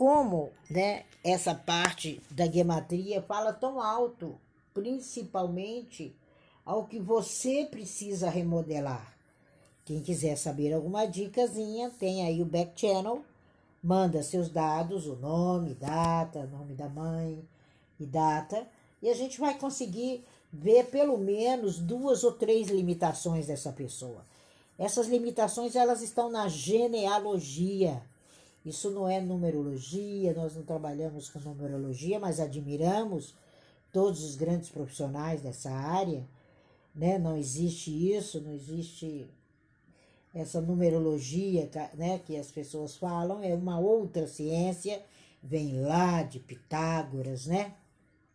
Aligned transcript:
como, 0.00 0.50
né, 0.70 1.04
essa 1.22 1.54
parte 1.54 2.22
da 2.30 2.50
gematria 2.50 3.20
fala 3.20 3.52
tão 3.52 3.82
alto, 3.82 4.40
principalmente 4.72 6.16
ao 6.64 6.86
que 6.86 6.98
você 6.98 7.68
precisa 7.70 8.30
remodelar. 8.30 9.14
Quem 9.84 10.00
quiser 10.00 10.36
saber 10.36 10.72
alguma 10.72 11.04
dicasinha, 11.04 11.90
tem 11.90 12.24
aí 12.24 12.40
o 12.40 12.46
back 12.46 12.80
channel, 12.80 13.22
manda 13.82 14.22
seus 14.22 14.48
dados, 14.48 15.06
o 15.06 15.16
nome, 15.16 15.74
data, 15.74 16.46
nome 16.46 16.72
da 16.72 16.88
mãe 16.88 17.46
e 17.98 18.06
data, 18.06 18.66
e 19.02 19.10
a 19.10 19.14
gente 19.14 19.38
vai 19.38 19.58
conseguir 19.58 20.24
ver 20.50 20.86
pelo 20.86 21.18
menos 21.18 21.78
duas 21.78 22.24
ou 22.24 22.32
três 22.32 22.68
limitações 22.68 23.48
dessa 23.48 23.70
pessoa. 23.70 24.24
Essas 24.78 25.08
limitações 25.08 25.76
elas 25.76 26.00
estão 26.00 26.30
na 26.30 26.48
genealogia. 26.48 28.02
Isso 28.64 28.90
não 28.90 29.08
é 29.08 29.20
numerologia, 29.20 30.34
nós 30.34 30.54
não 30.54 30.62
trabalhamos 30.62 31.28
com 31.28 31.38
numerologia, 31.40 32.20
mas 32.20 32.40
admiramos 32.40 33.34
todos 33.92 34.22
os 34.22 34.36
grandes 34.36 34.68
profissionais 34.68 35.42
dessa 35.42 35.70
área, 35.70 36.28
né? 36.94 37.18
Não 37.18 37.36
existe 37.36 37.90
isso, 37.90 38.40
não 38.40 38.52
existe 38.52 39.28
essa 40.34 40.60
numerologia, 40.60 41.68
né, 41.94 42.18
que 42.18 42.36
as 42.36 42.52
pessoas 42.52 42.96
falam, 42.96 43.42
é 43.42 43.52
uma 43.54 43.80
outra 43.80 44.28
ciência, 44.28 45.02
vem 45.42 45.80
lá 45.80 46.22
de 46.22 46.38
Pitágoras, 46.38 47.46
né? 47.46 47.74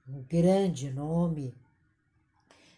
Um 0.07 0.21
grande 0.23 0.91
nome 0.91 1.53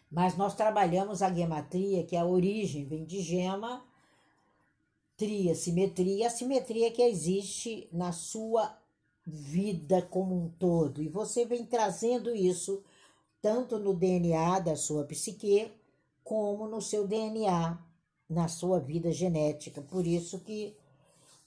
mas 0.09 0.37
nós 0.37 0.55
trabalhamos 0.55 1.21
a 1.21 1.33
gematria, 1.33 2.03
que 2.03 2.15
é 2.15 2.19
a 2.19 2.25
origem 2.25 2.85
vem 2.85 3.03
de 3.03 3.21
gema, 3.21 3.83
tria, 5.17 5.55
simetria, 5.55 6.27
a 6.27 6.29
simetria 6.29 6.91
que 6.91 7.01
existe 7.01 7.89
na 7.91 8.11
sua 8.11 8.77
vida 9.25 10.01
como 10.03 10.35
um 10.35 10.49
todo. 10.49 11.01
E 11.01 11.09
você 11.09 11.43
vem 11.43 11.65
trazendo 11.65 12.33
isso 12.33 12.83
tanto 13.41 13.79
no 13.79 13.93
DNA 13.93 14.59
da 14.59 14.75
sua 14.75 15.03
psique, 15.03 15.71
como 16.23 16.67
no 16.67 16.81
seu 16.81 17.07
DNA, 17.07 17.77
na 18.29 18.47
sua 18.47 18.79
vida 18.79 19.11
genética. 19.11 19.81
Por 19.81 20.05
isso 20.05 20.39
que 20.39 20.77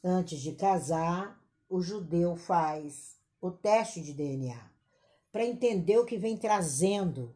antes 0.03 0.41
de 0.41 0.53
casar, 0.53 1.41
o 1.69 1.81
judeu 1.81 2.35
faz 2.37 3.17
o 3.41 3.51
teste 3.51 4.03
de 4.03 4.13
DNA 4.13 4.71
para 5.31 5.47
entender 5.47 5.99
o 5.99 6.05
que 6.05 6.19
vem 6.19 6.37
trazendo 6.37 7.35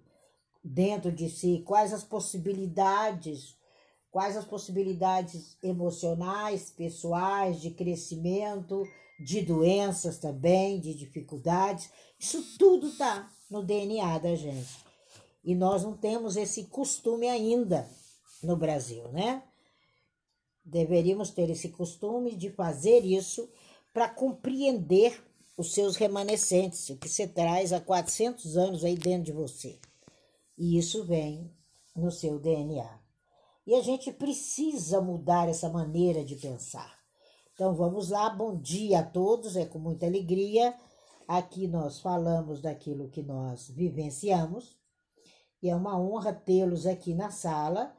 dentro 0.62 1.12
de 1.12 1.30
si, 1.30 1.62
quais 1.64 1.92
as 1.92 2.02
possibilidades, 2.02 3.56
quais 4.14 4.36
as 4.36 4.44
possibilidades 4.44 5.58
emocionais, 5.60 6.70
pessoais, 6.70 7.60
de 7.60 7.72
crescimento, 7.72 8.88
de 9.18 9.42
doenças 9.42 10.18
também, 10.18 10.78
de 10.78 10.94
dificuldades. 10.94 11.90
Isso 12.16 12.40
tudo 12.56 12.96
tá 12.96 13.28
no 13.50 13.60
DNA 13.60 14.18
da 14.18 14.36
gente. 14.36 14.70
E 15.42 15.52
nós 15.56 15.82
não 15.82 15.96
temos 15.96 16.36
esse 16.36 16.62
costume 16.66 17.28
ainda 17.28 17.90
no 18.40 18.56
Brasil, 18.56 19.02
né? 19.08 19.42
Deveríamos 20.64 21.30
ter 21.30 21.50
esse 21.50 21.70
costume 21.70 22.36
de 22.36 22.50
fazer 22.50 23.04
isso 23.04 23.50
para 23.92 24.08
compreender 24.08 25.20
os 25.56 25.74
seus 25.74 25.96
remanescentes, 25.96 26.88
o 26.88 26.96
que 26.96 27.08
você 27.08 27.26
traz 27.26 27.72
há 27.72 27.80
400 27.80 28.56
anos 28.56 28.84
aí 28.84 28.94
dentro 28.94 29.24
de 29.24 29.32
você. 29.32 29.76
E 30.56 30.78
isso 30.78 31.02
vem 31.02 31.50
no 31.96 32.12
seu 32.12 32.38
DNA. 32.38 33.02
E 33.66 33.74
a 33.74 33.82
gente 33.82 34.12
precisa 34.12 35.00
mudar 35.00 35.48
essa 35.48 35.68
maneira 35.68 36.24
de 36.24 36.36
pensar. 36.36 36.98
Então 37.52 37.74
vamos 37.74 38.10
lá, 38.10 38.28
bom 38.28 38.58
dia 38.58 39.00
a 39.00 39.02
todos, 39.02 39.56
é 39.56 39.64
com 39.64 39.78
muita 39.78 40.06
alegria. 40.06 40.74
Aqui 41.26 41.66
nós 41.66 42.00
falamos 42.00 42.60
daquilo 42.60 43.08
que 43.08 43.22
nós 43.22 43.68
vivenciamos 43.70 44.76
e 45.62 45.70
é 45.70 45.76
uma 45.76 45.98
honra 45.98 46.32
tê-los 46.32 46.86
aqui 46.86 47.14
na 47.14 47.30
sala. 47.30 47.96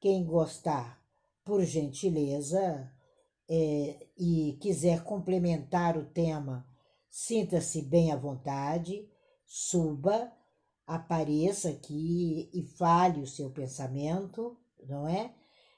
Quem 0.00 0.24
gostar, 0.24 1.02
por 1.44 1.62
gentileza, 1.62 2.90
é, 3.48 4.06
e 4.16 4.56
quiser 4.60 5.04
complementar 5.04 5.96
o 5.96 6.06
tema, 6.06 6.66
sinta-se 7.10 7.82
bem 7.82 8.12
à 8.12 8.16
vontade, 8.16 9.08
suba 9.46 10.32
apareça 10.86 11.70
aqui 11.70 12.48
e 12.52 12.62
fale 12.62 13.20
o 13.20 13.26
seu 13.26 13.50
pensamento, 13.50 14.56
não 14.88 15.06
é? 15.08 15.34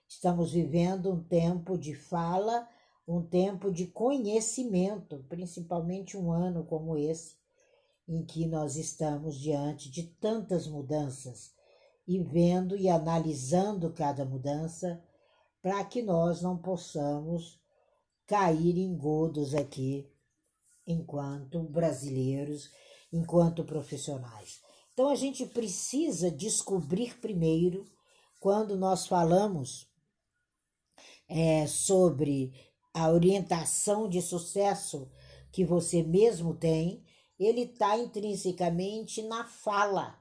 Estamos 0.06 0.52
vivendo 0.52 1.12
um 1.12 1.22
tempo 1.22 1.76
de 1.76 1.94
fala, 1.94 2.68
um 3.06 3.22
tempo 3.22 3.70
de 3.70 3.86
conhecimento, 3.86 5.24
principalmente 5.28 6.16
um 6.16 6.32
ano 6.32 6.64
como 6.64 6.96
esse, 6.96 7.36
em 8.06 8.24
que 8.24 8.46
nós 8.46 8.76
estamos 8.76 9.38
diante 9.38 9.90
de 9.90 10.04
tantas 10.04 10.66
mudanças 10.66 11.52
e 12.06 12.18
vendo 12.18 12.76
e 12.76 12.88
analisando 12.88 13.92
cada 13.92 14.24
mudança 14.24 15.02
para 15.60 15.84
que 15.84 16.00
nós 16.00 16.40
não 16.40 16.56
possamos 16.56 17.60
cair 18.26 18.78
em 18.78 18.96
godos 18.96 19.54
aqui 19.54 20.10
enquanto 20.86 21.62
brasileiros, 21.64 22.70
enquanto 23.12 23.64
profissionais. 23.64 24.60
Então 24.92 25.10
a 25.10 25.14
gente 25.14 25.44
precisa 25.46 26.30
descobrir 26.30 27.18
primeiro, 27.20 27.84
quando 28.38 28.76
nós 28.76 29.06
falamos 29.06 29.88
é, 31.28 31.66
sobre 31.66 32.52
a 32.94 33.10
orientação 33.10 34.08
de 34.08 34.22
sucesso 34.22 35.10
que 35.52 35.64
você 35.64 36.02
mesmo 36.02 36.54
tem, 36.54 37.04
ele 37.38 37.62
está 37.62 37.96
intrinsecamente 37.96 39.22
na 39.22 39.44
fala. 39.44 40.18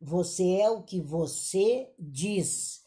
Você 0.00 0.60
é 0.60 0.70
o 0.70 0.82
que 0.82 1.00
você 1.00 1.92
diz, 1.98 2.82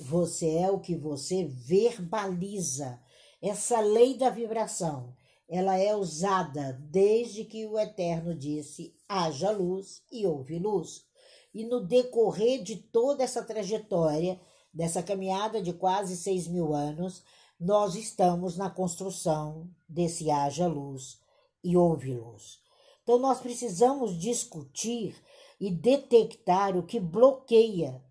você 0.00 0.56
é 0.56 0.70
o 0.70 0.80
que 0.80 0.96
você 0.96 1.44
verbaliza. 1.44 3.00
Essa 3.40 3.80
lei 3.80 4.16
da 4.16 4.30
vibração, 4.30 5.14
ela 5.48 5.76
é 5.76 5.94
usada 5.94 6.72
desde 6.90 7.44
que 7.44 7.66
o 7.66 7.78
Eterno 7.78 8.34
disse: 8.34 8.96
haja 9.08 9.50
luz 9.50 10.02
e 10.10 10.26
houve 10.26 10.58
luz. 10.58 11.04
E 11.54 11.64
no 11.64 11.80
decorrer 11.80 12.62
de 12.62 12.76
toda 12.76 13.22
essa 13.22 13.42
trajetória, 13.42 14.40
dessa 14.72 15.02
caminhada 15.02 15.60
de 15.60 15.72
quase 15.72 16.16
seis 16.16 16.48
mil 16.48 16.72
anos, 16.74 17.22
nós 17.60 17.94
estamos 17.94 18.56
na 18.56 18.70
construção 18.70 19.70
desse 19.88 20.30
haja 20.30 20.66
luz 20.66 21.20
e 21.62 21.76
houve 21.76 22.14
luz. 22.14 22.58
Então, 23.02 23.18
nós 23.18 23.40
precisamos 23.40 24.18
discutir 24.18 25.14
e 25.60 25.70
detectar 25.70 26.76
o 26.76 26.82
que 26.82 26.98
bloqueia 26.98 28.02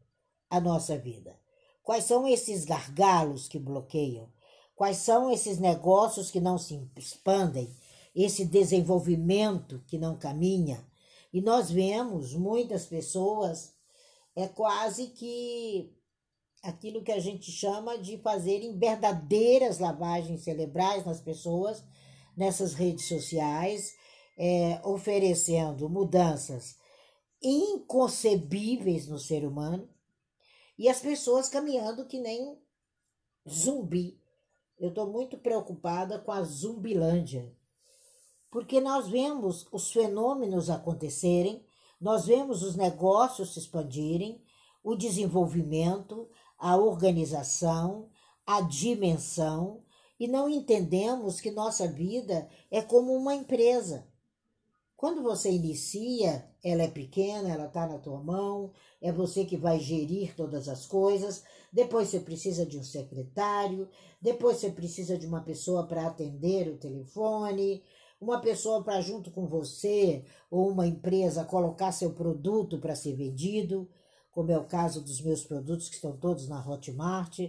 a 0.50 0.60
nossa 0.60 0.98
vida. 0.98 1.38
Quais 1.84 2.06
são 2.06 2.28
esses 2.28 2.64
gargalos 2.64 3.48
que 3.48 3.60
bloqueiam? 3.60 4.30
Quais 4.76 4.98
são 4.98 5.32
esses 5.32 5.58
negócios 5.58 6.32
que 6.32 6.40
não 6.40 6.58
se 6.58 6.90
expandem? 6.96 7.70
Esse 8.16 8.46
desenvolvimento 8.46 9.84
que 9.88 9.98
não 9.98 10.18
caminha? 10.18 10.86
E 11.34 11.42
nós 11.42 11.72
vemos 11.72 12.34
muitas 12.34 12.86
pessoas, 12.86 13.74
é 14.36 14.48
quase 14.48 15.08
que 15.08 15.96
aquilo 16.62 17.04
que 17.04 17.12
a 17.12 17.20
gente 17.20 17.52
chama 17.52 17.98
de 17.98 18.18
fazerem 18.18 18.78
verdadeiras 18.78 19.80
lavagens 19.80 20.44
cerebrais 20.44 21.06
nas 21.06 21.22
pessoas, 21.22 21.84
nessas 22.36 22.74
redes 22.74 23.06
sociais, 23.06 23.94
é, 24.38 24.82
oferecendo 24.84 25.90
mudanças 25.90 26.76
inconcebíveis 27.42 29.08
no 29.08 29.18
ser 29.18 29.46
humano 29.46 29.90
e 30.78 30.88
as 30.88 31.00
pessoas 31.00 31.50
caminhando 31.50 32.08
que 32.08 32.20
nem 32.20 32.58
zumbi. 33.50 34.20
Eu 34.80 34.90
estou 34.90 35.12
muito 35.12 35.38
preocupada 35.38 36.20
com 36.20 36.32
a 36.32 36.44
zumbilândia 36.44 37.56
porque 38.52 38.82
nós 38.82 39.08
vemos 39.08 39.66
os 39.72 39.92
fenômenos 39.92 40.70
acontecerem, 40.70 41.66
nós 42.00 42.26
vemos 42.26 42.62
os 42.62 42.76
negócios 42.76 43.54
se 43.54 43.60
expandirem, 43.60 44.44
o 44.84 44.94
desenvolvimento, 44.94 46.28
a 46.60 46.76
organização, 46.76 48.10
a 48.46 48.60
dimensão, 48.60 49.82
e 50.20 50.28
não 50.28 50.50
entendemos 50.50 51.40
que 51.40 51.50
nossa 51.50 51.88
vida 51.88 52.48
é 52.70 52.82
como 52.82 53.16
uma 53.16 53.34
empresa. 53.34 54.06
Quando 54.96 55.24
você 55.24 55.50
inicia, 55.50 56.48
ela 56.64 56.84
é 56.84 56.88
pequena, 56.88 57.50
ela 57.50 57.66
está 57.66 57.88
na 57.88 57.98
tua 57.98 58.22
mão, 58.22 58.72
é 59.02 59.12
você 59.12 59.46
que 59.46 59.58
vai 59.58 59.80
gerir 59.80 60.36
todas 60.36 60.70
as 60.70 60.86
coisas. 60.86 61.44
Depois 61.74 62.10
você 62.10 62.20
precisa 62.20 62.68
de 62.68 62.78
um 62.78 62.84
secretário, 62.84 63.90
depois 64.22 64.58
você 64.58 64.70
precisa 64.70 65.18
de 65.18 65.26
uma 65.26 65.42
pessoa 65.42 65.88
para 65.88 66.06
atender 66.06 66.68
o 66.68 66.78
telefone, 66.78 67.82
uma 68.22 68.40
pessoa 68.40 68.84
para 68.84 69.02
junto 69.02 69.32
com 69.32 69.48
você 69.48 70.24
ou 70.50 70.70
uma 70.70 70.86
empresa 70.86 71.44
colocar 71.44 71.92
seu 71.92 72.14
produto 72.14 72.78
para 72.78 72.96
ser 72.96 73.16
vendido, 73.16 73.90
como 74.32 74.52
é 74.52 74.58
o 74.58 74.68
caso 74.68 75.02
dos 75.02 75.20
meus 75.20 75.44
produtos 75.44 75.90
que 75.90 75.96
estão 75.96 76.16
todos 76.16 76.48
na 76.48 76.66
Hotmart, 76.66 77.40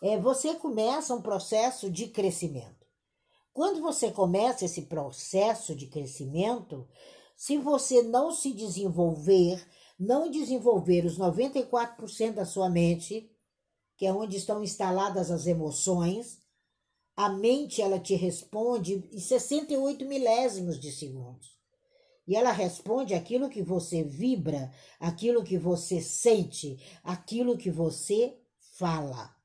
é, 0.00 0.16
você 0.18 0.54
começa 0.54 1.14
um 1.14 1.20
processo 1.20 1.90
de 1.90 2.06
crescimento. 2.06 2.86
Quando 3.52 3.82
você 3.82 4.12
começa 4.12 4.64
esse 4.64 4.82
processo 4.82 5.74
de 5.74 5.88
crescimento, 5.88 6.88
se 7.36 7.58
você 7.58 8.00
não 8.00 8.30
se 8.30 8.52
desenvolver, 8.52 9.62
não 9.98 10.30
desenvolver 10.30 11.04
os 11.04 11.18
94% 11.18 12.34
da 12.34 12.46
sua 12.46 12.70
mente, 12.70 13.28
que 13.96 14.06
é 14.06 14.12
onde 14.12 14.36
estão 14.36 14.62
instaladas 14.62 15.30
as 15.30 15.46
emoções, 15.46 16.38
a 17.22 17.28
mente 17.28 17.82
ela 17.82 17.98
te 17.98 18.14
responde 18.14 19.06
em 19.12 19.18
68 19.18 20.06
milésimos 20.06 20.80
de 20.80 20.90
segundos. 20.90 21.54
E 22.26 22.34
ela 22.34 22.50
responde 22.50 23.12
aquilo 23.12 23.50
que 23.50 23.62
você 23.62 24.02
vibra, 24.02 24.72
aquilo 24.98 25.44
que 25.44 25.58
você 25.58 26.00
sente, 26.00 26.82
aquilo 27.04 27.58
que 27.58 27.70
você 27.70 28.38
fala. 28.78 29.36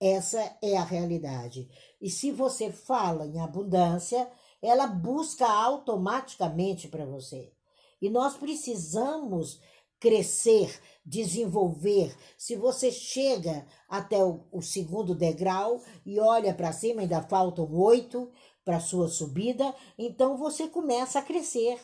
Essa 0.00 0.56
é 0.62 0.78
a 0.78 0.84
realidade. 0.84 1.68
E 2.00 2.08
se 2.08 2.30
você 2.30 2.72
fala 2.72 3.26
em 3.26 3.38
abundância, 3.40 4.26
ela 4.62 4.86
busca 4.86 5.46
automaticamente 5.46 6.88
para 6.88 7.04
você. 7.04 7.52
E 8.00 8.08
nós 8.08 8.38
precisamos 8.38 9.60
crescer, 10.02 10.80
desenvolver. 11.06 12.12
Se 12.36 12.56
você 12.56 12.90
chega 12.90 13.64
até 13.88 14.24
o, 14.24 14.40
o 14.50 14.60
segundo 14.60 15.14
degrau 15.14 15.80
e 16.04 16.18
olha 16.18 16.52
para 16.52 16.72
cima, 16.72 17.02
ainda 17.02 17.22
faltam 17.22 17.72
oito 17.72 18.28
para 18.64 18.80
sua 18.80 19.06
subida, 19.06 19.72
então 19.96 20.36
você 20.36 20.66
começa 20.66 21.20
a 21.20 21.22
crescer. 21.22 21.78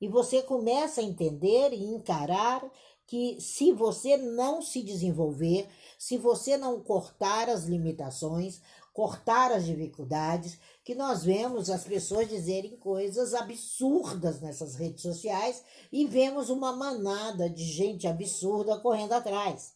E 0.00 0.08
você 0.08 0.42
começa 0.42 1.00
a 1.00 1.04
entender 1.04 1.72
e 1.72 1.84
encarar 1.84 2.68
que 3.06 3.40
se 3.40 3.70
você 3.70 4.16
não 4.16 4.60
se 4.60 4.82
desenvolver, 4.82 5.68
se 5.96 6.16
você 6.16 6.56
não 6.56 6.80
cortar 6.80 7.48
as 7.48 7.66
limitações, 7.66 8.60
cortar 8.92 9.52
as 9.52 9.64
dificuldades, 9.64 10.58
que 10.84 10.94
nós 10.94 11.24
vemos 11.24 11.70
as 11.70 11.84
pessoas 11.84 12.28
dizerem 12.28 12.76
coisas 12.76 13.32
absurdas 13.32 14.42
nessas 14.42 14.74
redes 14.74 15.00
sociais 15.00 15.64
e 15.90 16.06
vemos 16.06 16.50
uma 16.50 16.76
manada 16.76 17.48
de 17.48 17.64
gente 17.64 18.06
absurda 18.06 18.78
correndo 18.78 19.14
atrás. 19.14 19.72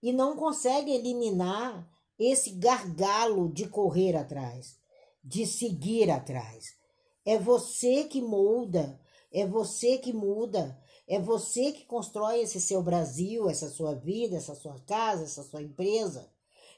E 0.00 0.12
não 0.12 0.36
consegue 0.36 0.92
eliminar 0.92 1.90
esse 2.16 2.50
gargalo 2.50 3.52
de 3.52 3.68
correr 3.68 4.14
atrás, 4.16 4.78
de 5.24 5.44
seguir 5.44 6.08
atrás. 6.08 6.76
É 7.24 7.36
você 7.36 8.04
que 8.04 8.22
molda, 8.22 9.00
é 9.32 9.44
você 9.44 9.98
que 9.98 10.12
muda, 10.12 10.80
é 11.08 11.18
você 11.18 11.72
que 11.72 11.84
constrói 11.84 12.42
esse 12.42 12.60
seu 12.60 12.80
Brasil, 12.80 13.50
essa 13.50 13.68
sua 13.68 13.94
vida, 13.94 14.36
essa 14.36 14.54
sua 14.54 14.78
casa, 14.80 15.24
essa 15.24 15.42
sua 15.42 15.62
empresa. 15.62 16.30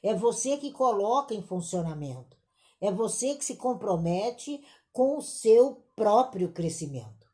É 0.02 0.14
você 0.14 0.56
que 0.56 0.72
coloca 0.72 1.34
em 1.34 1.42
funcionamento. 1.42 2.35
É 2.80 2.90
você 2.90 3.34
que 3.34 3.44
se 3.44 3.56
compromete 3.56 4.62
com 4.92 5.16
o 5.18 5.22
seu 5.22 5.82
próprio 5.94 6.52
crescimento. 6.52 7.26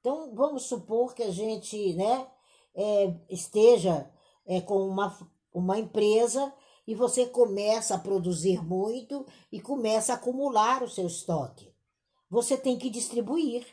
Então, 0.00 0.34
vamos 0.34 0.64
supor 0.64 1.14
que 1.14 1.22
a 1.22 1.30
gente 1.30 1.94
né, 1.94 2.26
é, 2.74 3.14
esteja 3.30 4.10
é, 4.44 4.60
com 4.60 4.86
uma, 4.88 5.16
uma 5.52 5.78
empresa 5.78 6.52
e 6.86 6.94
você 6.94 7.26
começa 7.26 7.94
a 7.94 7.98
produzir 7.98 8.62
muito 8.64 9.24
e 9.50 9.60
começa 9.60 10.12
a 10.12 10.16
acumular 10.16 10.82
o 10.82 10.88
seu 10.88 11.06
estoque. 11.06 11.72
Você 12.28 12.56
tem 12.56 12.76
que 12.76 12.90
distribuir. 12.90 13.66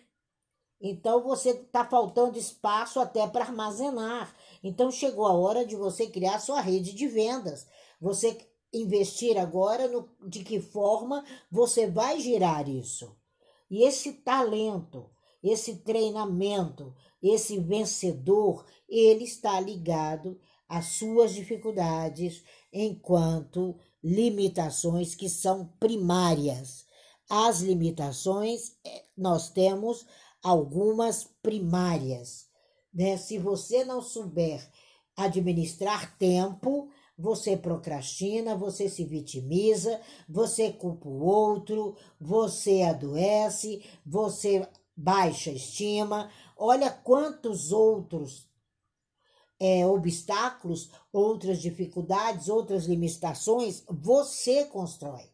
Então 0.82 1.24
você 1.24 1.50
está 1.50 1.84
faltando 1.84 2.38
espaço 2.38 3.00
até 3.00 3.28
para 3.28 3.46
armazenar. 3.46 4.34
Então 4.64 4.92
chegou 4.92 5.26
a 5.26 5.34
hora 5.34 5.66
de 5.66 5.76
você 5.76 6.08
criar 6.08 6.40
sua 6.40 6.62
rede 6.62 6.94
de 6.94 7.08
vendas. 7.08 7.68
Você 8.00 8.38
investir 8.74 9.38
agora 9.38 9.88
no, 9.88 10.10
de 10.28 10.44
que 10.44 10.60
forma 10.60 11.24
você 11.52 11.88
vai 11.88 12.20
girar 12.20 12.68
isso. 12.70 13.16
E 13.70 13.84
esse 13.84 14.14
talento, 14.14 15.10
esse 15.44 15.78
treinamento, 15.78 16.94
esse 17.22 17.60
vencedor, 17.60 18.66
ele 18.88 19.24
está 19.24 19.60
ligado 19.60 20.40
às 20.68 20.86
suas 20.86 21.34
dificuldades 21.34 22.44
enquanto 22.72 23.78
limitações 24.04 25.16
que 25.16 25.30
são 25.30 25.68
primárias. 25.80 26.86
As 27.30 27.62
limitações, 27.62 28.76
eh, 28.84 29.04
nós 29.16 29.50
temos 29.50 30.06
algumas 30.44 31.26
primárias. 31.44 32.48
Né? 32.94 33.18
Se 33.18 33.38
você 33.38 33.84
não 33.84 34.02
souber 34.02 34.68
administrar 35.16 36.18
tempo, 36.18 36.90
você 37.20 37.58
procrastina, 37.58 38.56
você 38.56 38.88
se 38.88 39.04
vitimiza, 39.04 40.00
você 40.28 40.72
culpa 40.72 41.10
o 41.10 41.22
outro, 41.22 41.98
você 42.20 42.82
adoece, 42.84 43.84
você 44.06 44.66
baixa 44.96 45.52
estima. 45.52 46.32
Olha 46.56 46.90
quantos 46.90 47.74
outros 47.74 48.48
é, 49.60 49.86
obstáculos, 49.86 50.90
outras 51.12 51.62
dificuldades, 51.62 52.48
outras 52.48 52.86
limitações 52.86 53.84
você 53.88 54.64
constrói. 54.66 55.30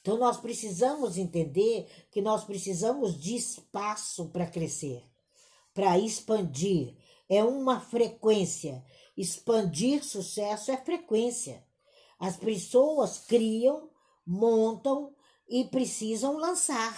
Então, 0.00 0.16
nós 0.16 0.36
precisamos 0.36 1.18
entender 1.18 1.88
que 2.12 2.22
nós 2.22 2.44
precisamos 2.44 3.20
de 3.20 3.34
espaço 3.34 4.28
para 4.28 4.46
crescer, 4.46 5.02
para 5.74 5.98
expandir. 5.98 6.94
É 7.28 7.42
uma 7.42 7.80
frequência. 7.80 8.84
Expandir 9.16 10.04
sucesso 10.04 10.70
é 10.70 10.76
frequência. 10.76 11.64
As 12.18 12.36
pessoas 12.36 13.18
criam, 13.18 13.90
montam 14.26 15.14
e 15.48 15.64
precisam 15.64 16.36
lançar. 16.36 16.96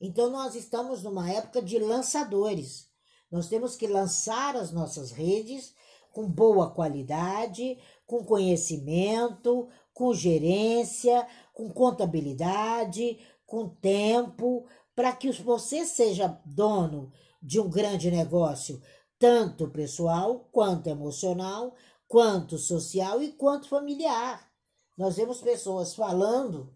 Então, 0.00 0.30
nós 0.30 0.54
estamos 0.54 1.02
numa 1.02 1.30
época 1.30 1.62
de 1.62 1.78
lançadores. 1.78 2.88
Nós 3.30 3.48
temos 3.48 3.76
que 3.76 3.86
lançar 3.86 4.56
as 4.56 4.72
nossas 4.72 5.10
redes 5.10 5.74
com 6.12 6.28
boa 6.28 6.70
qualidade, 6.70 7.78
com 8.06 8.24
conhecimento, 8.24 9.68
com 9.92 10.14
gerência, 10.14 11.26
com 11.52 11.68
contabilidade, 11.70 13.18
com 13.46 13.68
tempo, 13.68 14.66
para 14.94 15.12
que 15.12 15.30
você 15.30 15.84
seja 15.84 16.40
dono 16.44 17.12
de 17.42 17.60
um 17.60 17.68
grande 17.68 18.10
negócio, 18.10 18.80
tanto 19.18 19.68
pessoal, 19.68 20.48
quanto 20.52 20.88
emocional, 20.88 21.74
quanto 22.08 22.58
social 22.58 23.22
e 23.22 23.32
quanto 23.32 23.68
familiar. 23.68 24.50
Nós 24.96 25.16
vemos 25.16 25.40
pessoas 25.40 25.94
falando 25.94 26.74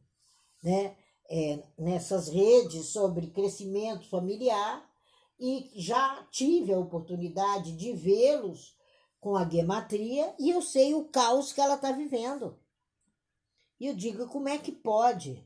né, 0.63 0.97
é, 1.29 1.63
nessas 1.79 2.29
redes 2.29 2.87
sobre 2.87 3.29
crescimento 3.29 4.09
familiar 4.09 4.89
e 5.39 5.71
já 5.75 6.27
tive 6.31 6.73
a 6.73 6.79
oportunidade 6.79 7.77
de 7.77 7.93
vê-los 7.93 8.77
com 9.19 9.37
a 9.37 9.49
gematria 9.49 10.35
e 10.39 10.51
eu 10.51 10.61
sei 10.61 10.95
o 10.95 11.05
caos 11.05 11.53
que 11.53 11.61
ela 11.61 11.77
está 11.77 11.93
vivendo. 11.93 12.59
E 13.79 13.87
eu 13.87 13.95
digo, 13.95 14.27
como 14.27 14.49
é 14.49 14.59
que 14.59 14.73
pode? 14.73 15.43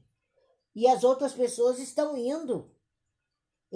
E 0.74 0.88
as 0.88 1.04
outras 1.04 1.32
pessoas 1.32 1.78
estão 1.78 2.16
indo. 2.16 2.73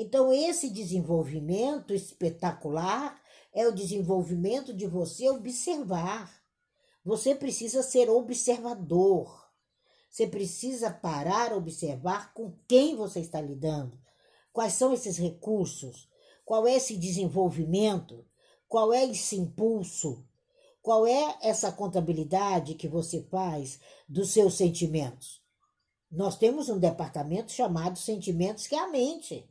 Então, 0.00 0.32
esse 0.32 0.70
desenvolvimento 0.70 1.92
espetacular 1.92 3.20
é 3.52 3.66
o 3.66 3.74
desenvolvimento 3.74 4.72
de 4.72 4.86
você 4.86 5.28
observar. 5.28 6.40
Você 7.04 7.34
precisa 7.34 7.82
ser 7.82 8.08
observador. 8.08 9.50
Você 10.08 10.24
precisa 10.24 10.88
parar, 10.88 11.52
observar 11.52 12.32
com 12.32 12.54
quem 12.68 12.94
você 12.94 13.18
está 13.18 13.40
lidando. 13.40 13.98
Quais 14.52 14.74
são 14.74 14.92
esses 14.92 15.18
recursos? 15.18 16.08
Qual 16.44 16.64
é 16.64 16.76
esse 16.76 16.96
desenvolvimento? 16.96 18.24
Qual 18.68 18.92
é 18.92 19.04
esse 19.04 19.34
impulso? 19.34 20.24
Qual 20.80 21.08
é 21.08 21.38
essa 21.42 21.72
contabilidade 21.72 22.76
que 22.76 22.86
você 22.86 23.24
faz 23.24 23.80
dos 24.08 24.30
seus 24.30 24.54
sentimentos? 24.54 25.42
Nós 26.08 26.38
temos 26.38 26.68
um 26.68 26.78
departamento 26.78 27.50
chamado 27.50 27.98
sentimentos, 27.98 28.68
que 28.68 28.76
é 28.76 28.78
a 28.78 28.86
mente. 28.86 29.44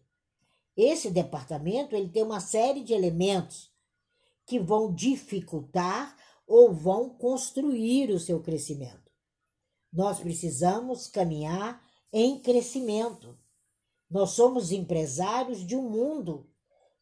Esse 0.78 1.10
departamento 1.10 1.96
ele 1.96 2.10
tem 2.10 2.22
uma 2.22 2.40
série 2.40 2.84
de 2.84 2.94
elementos 2.94 3.72
que 4.46 4.60
vão 4.60 4.94
dificultar 4.94 6.16
ou 6.46 6.72
vão 6.72 7.10
construir 7.10 8.12
o 8.12 8.20
seu 8.20 8.40
crescimento. 8.42 9.12
Nós 9.92 10.20
precisamos 10.20 11.08
caminhar 11.08 11.84
em 12.14 12.40
crescimento. 12.40 13.36
Nós 14.10 14.32
somos 14.32 14.72
empresários 14.72 15.66
de 15.66 15.76
um 15.76 15.90
mundo, 15.90 16.48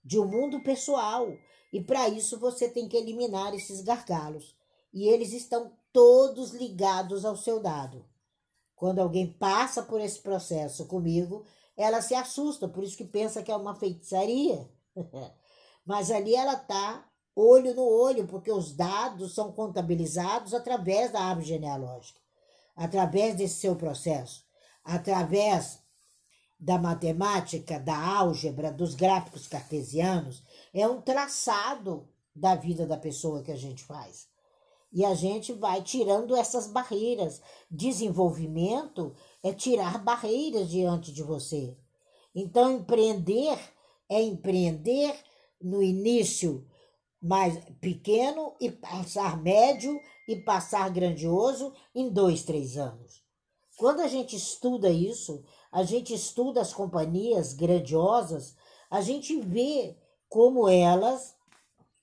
de 0.03 0.17
um 0.17 0.25
mundo 0.25 0.63
pessoal, 0.63 1.27
e 1.73 1.83
para 1.83 2.07
isso 2.07 2.39
você 2.39 2.69
tem 2.69 2.87
que 2.87 2.95
eliminar 2.95 3.53
esses 3.53 3.81
gargalos. 3.81 4.55
E 4.93 5.09
eles 5.09 5.33
estão 5.33 5.73
todos 5.91 6.51
ligados 6.51 7.25
ao 7.25 7.35
seu 7.35 7.59
dado. 7.59 8.05
Quando 8.75 8.99
alguém 8.99 9.33
passa 9.33 9.83
por 9.83 9.99
esse 9.99 10.19
processo 10.21 10.85
comigo, 10.85 11.45
ela 11.77 12.01
se 12.01 12.15
assusta, 12.15 12.67
por 12.67 12.83
isso 12.83 12.97
que 12.97 13.05
pensa 13.05 13.43
que 13.43 13.51
é 13.51 13.55
uma 13.55 13.75
feitiçaria. 13.75 14.69
Mas 15.85 16.09
ali 16.09 16.35
ela 16.35 16.53
está 16.53 17.07
olho 17.35 17.75
no 17.75 17.83
olho, 17.83 18.25
porque 18.27 18.51
os 18.51 18.73
dados 18.73 19.35
são 19.35 19.51
contabilizados 19.51 20.53
através 20.53 21.11
da 21.11 21.21
árvore 21.21 21.47
genealógica. 21.47 22.19
através 22.77 23.35
desse 23.35 23.55
seu 23.61 23.75
processo, 23.77 24.43
através 24.83 25.81
da 26.59 26.77
matemática, 26.77 27.79
da 27.79 27.97
álgebra, 27.97 28.69
dos 28.69 28.95
gráficos 28.95 29.47
cartesianos, 29.47 30.43
é 30.73 30.85
um 30.85 31.01
traçado 31.01 32.05
da 32.35 32.55
vida 32.55 32.85
da 32.85 32.97
pessoa 32.97 33.41
que 33.41 33.51
a 33.51 33.55
gente 33.55 33.83
faz. 33.83 34.27
E 34.91 35.03
a 35.03 35.13
gente 35.13 35.51
vai 35.51 35.81
tirando 35.81 36.35
essas 36.35 36.67
barreiras. 36.67 37.41
Desenvolvimento 37.69 39.13
é 39.45 39.53
tirar 39.53 40.03
barreiras 40.03 40.71
diante 40.71 41.13
de 41.13 41.21
você. 41.21 41.77
Então, 42.33 42.71
empreender 42.71 43.55
é 44.09 44.19
empreender 44.19 45.15
no 45.61 45.83
início 45.83 46.67
mais 47.21 47.63
pequeno 47.79 48.55
e 48.59 48.71
passar 48.71 49.39
médio 49.39 50.01
e 50.27 50.35
passar 50.35 50.89
grandioso 50.89 51.71
em 51.93 52.09
dois, 52.09 52.43
três 52.43 52.75
anos. 52.75 53.21
Quando 53.77 53.99
a 53.99 54.07
gente 54.07 54.35
estuda 54.35 54.89
isso, 54.89 55.43
a 55.71 55.83
gente 55.83 56.11
estuda 56.11 56.59
as 56.61 56.73
companhias 56.73 57.53
grandiosas, 57.53 58.55
a 58.89 58.99
gente 59.01 59.39
vê 59.41 59.95
como 60.27 60.67
elas 60.67 61.35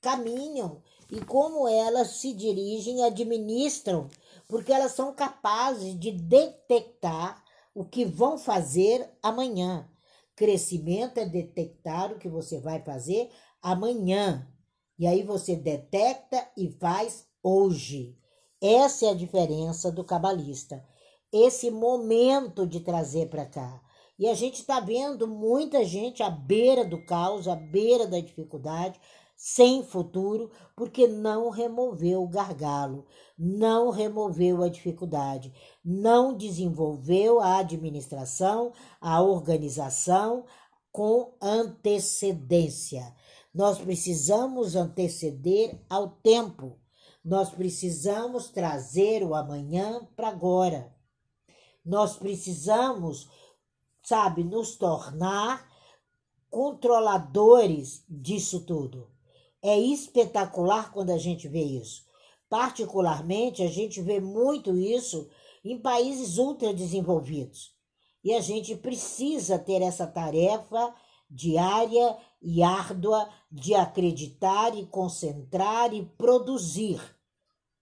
caminham 0.00 0.80
e 1.10 1.20
como 1.24 1.66
elas 1.66 2.18
se 2.18 2.32
dirigem 2.32 3.00
e 3.00 3.02
administram, 3.02 4.08
porque 4.52 4.70
elas 4.70 4.92
são 4.92 5.14
capazes 5.14 5.98
de 5.98 6.10
detectar 6.10 7.42
o 7.74 7.86
que 7.86 8.04
vão 8.04 8.36
fazer 8.36 9.10
amanhã. 9.22 9.88
Crescimento 10.36 11.16
é 11.16 11.24
detectar 11.24 12.12
o 12.12 12.18
que 12.18 12.28
você 12.28 12.60
vai 12.60 12.84
fazer 12.84 13.30
amanhã. 13.62 14.46
E 14.98 15.06
aí 15.06 15.22
você 15.22 15.56
detecta 15.56 16.46
e 16.54 16.68
faz 16.68 17.26
hoje. 17.42 18.14
Essa 18.60 19.06
é 19.06 19.08
a 19.08 19.14
diferença 19.14 19.90
do 19.90 20.04
cabalista. 20.04 20.86
Esse 21.32 21.70
momento 21.70 22.66
de 22.66 22.80
trazer 22.80 23.30
para 23.30 23.46
cá. 23.46 23.80
E 24.18 24.28
a 24.28 24.34
gente 24.34 24.56
está 24.56 24.80
vendo 24.80 25.26
muita 25.26 25.82
gente 25.82 26.22
à 26.22 26.28
beira 26.28 26.84
do 26.84 27.02
caos, 27.06 27.48
à 27.48 27.56
beira 27.56 28.06
da 28.06 28.20
dificuldade, 28.20 29.00
sem 29.44 29.82
futuro, 29.82 30.52
porque 30.76 31.08
não 31.08 31.50
removeu 31.50 32.22
o 32.22 32.28
gargalo, 32.28 33.04
não 33.36 33.90
removeu 33.90 34.62
a 34.62 34.68
dificuldade, 34.68 35.52
não 35.84 36.32
desenvolveu 36.32 37.40
a 37.40 37.58
administração, 37.58 38.72
a 39.00 39.20
organização 39.20 40.44
com 40.92 41.34
antecedência. 41.42 43.12
Nós 43.52 43.80
precisamos 43.80 44.76
anteceder 44.76 45.76
ao 45.90 46.10
tempo. 46.10 46.78
Nós 47.24 47.50
precisamos 47.50 48.48
trazer 48.48 49.24
o 49.24 49.34
amanhã 49.34 50.06
para 50.14 50.28
agora. 50.28 50.94
Nós 51.84 52.14
precisamos, 52.16 53.28
sabe, 54.04 54.44
nos 54.44 54.76
tornar 54.76 55.68
controladores 56.48 58.04
disso 58.08 58.60
tudo. 58.60 59.11
É 59.62 59.78
espetacular 59.78 60.92
quando 60.92 61.10
a 61.10 61.18
gente 61.18 61.46
vê 61.46 61.62
isso. 61.62 62.04
Particularmente, 62.48 63.62
a 63.62 63.68
gente 63.68 64.02
vê 64.02 64.20
muito 64.20 64.76
isso 64.76 65.28
em 65.64 65.78
países 65.78 66.36
ultradesenvolvidos. 66.36 67.72
E 68.24 68.34
a 68.34 68.40
gente 68.40 68.76
precisa 68.76 69.58
ter 69.58 69.80
essa 69.80 70.06
tarefa 70.06 70.94
diária 71.30 72.16
e 72.42 72.62
árdua 72.62 73.28
de 73.50 73.74
acreditar 73.74 74.76
e 74.76 74.84
concentrar 74.86 75.94
e 75.94 76.04
produzir 76.04 77.00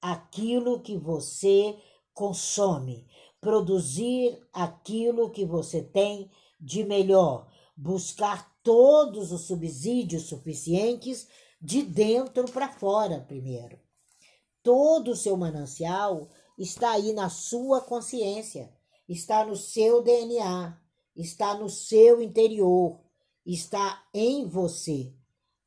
aquilo 0.00 0.80
que 0.80 0.96
você 0.96 1.76
consome, 2.14 3.06
produzir 3.40 4.38
aquilo 4.52 5.30
que 5.30 5.44
você 5.44 5.82
tem 5.82 6.30
de 6.60 6.84
melhor, 6.84 7.48
buscar 7.76 8.50
todos 8.62 9.32
os 9.32 9.42
subsídios 9.42 10.24
suficientes 10.24 11.26
de 11.60 11.82
dentro 11.82 12.50
para 12.50 12.68
fora 12.68 13.20
primeiro. 13.20 13.78
Todo 14.62 15.12
o 15.12 15.16
seu 15.16 15.36
manancial 15.36 16.28
está 16.58 16.92
aí 16.92 17.12
na 17.12 17.28
sua 17.28 17.80
consciência, 17.80 18.72
está 19.08 19.44
no 19.44 19.56
seu 19.56 20.02
DNA, 20.02 20.78
está 21.16 21.54
no 21.54 21.68
seu 21.68 22.20
interior 22.20 23.00
está 23.44 24.02
em 24.12 24.46
você. 24.46 25.12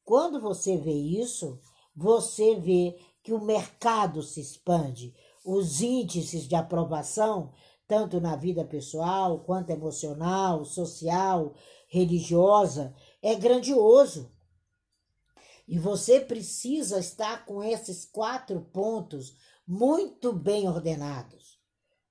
Quando 0.03 0.39
você 0.39 0.77
vê 0.77 0.93
isso, 0.93 1.59
você 1.95 2.55
vê 2.55 2.97
que 3.21 3.33
o 3.33 3.43
mercado 3.43 4.21
se 4.21 4.41
expande, 4.41 5.13
os 5.45 5.81
índices 5.81 6.47
de 6.47 6.55
aprovação, 6.55 7.51
tanto 7.88 8.19
na 8.19 8.35
vida 8.35 8.65
pessoal 8.65 9.39
quanto 9.39 9.69
emocional, 9.69 10.65
social, 10.65 11.53
religiosa, 11.88 12.93
é 13.21 13.35
grandioso. 13.35 14.31
E 15.67 15.79
você 15.79 16.20
precisa 16.20 17.00
estar 17.00 17.46
com 17.46 17.63
esses 17.63 18.05
quatro 18.05 18.62
pontos 18.62 19.36
muito 19.65 20.34
bem 20.34 20.67
ordenados. 20.67 21.58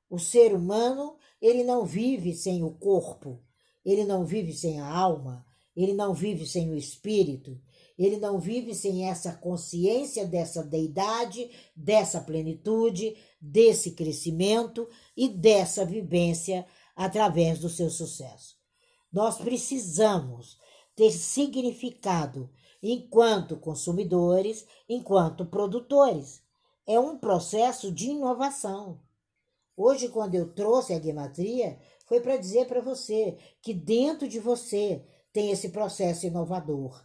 O 0.09 0.19
ser 0.19 0.55
humano, 0.55 1.17
ele 1.41 1.65
não 1.65 1.85
vive 1.85 2.35
sem 2.35 2.63
o 2.63 2.71
corpo, 2.73 3.43
ele 3.85 4.05
não 4.05 4.25
vive 4.25 4.53
sem 4.53 4.81
a 4.81 4.87
alma, 4.87 5.45
ele 5.75 5.95
não 5.95 6.15
vive 6.15 6.47
sem 6.47 6.71
o 6.71 6.77
espírito, 6.77 7.61
ele 7.99 8.17
não 8.17 8.39
vive 8.39 8.75
sem 8.75 9.09
essa 9.09 9.33
consciência 9.33 10.27
dessa 10.27 10.63
deidade, 10.63 11.51
dessa 11.77 12.21
plenitude, 12.21 13.17
desse 13.41 13.93
crescimento 13.93 14.89
e 15.17 15.29
dessa 15.29 15.85
vivência 15.85 16.67
através 16.97 17.59
do 17.59 17.69
seu 17.69 17.91
sucesso. 17.91 18.57
Nós 19.13 19.39
precisamos 19.39 20.59
ter 20.95 21.11
significado 21.11 22.51
enquanto 22.83 23.57
consumidores, 23.57 24.67
enquanto 24.89 25.47
produtores. 25.47 26.43
É 26.87 26.99
um 26.99 27.17
processo 27.17 27.93
de 27.93 28.11
inovação. 28.11 29.01
Hoje, 29.77 30.09
quando 30.09 30.35
eu 30.35 30.53
trouxe 30.53 30.93
a 30.93 31.01
gematria, 31.01 31.79
foi 32.07 32.21
para 32.21 32.37
dizer 32.37 32.67
para 32.67 32.81
você 32.81 33.39
que 33.63 33.73
dentro 33.73 34.29
de 34.29 34.39
você 34.39 35.05
tem 35.33 35.51
esse 35.51 35.71
processo 35.71 36.27
inovador. 36.27 37.05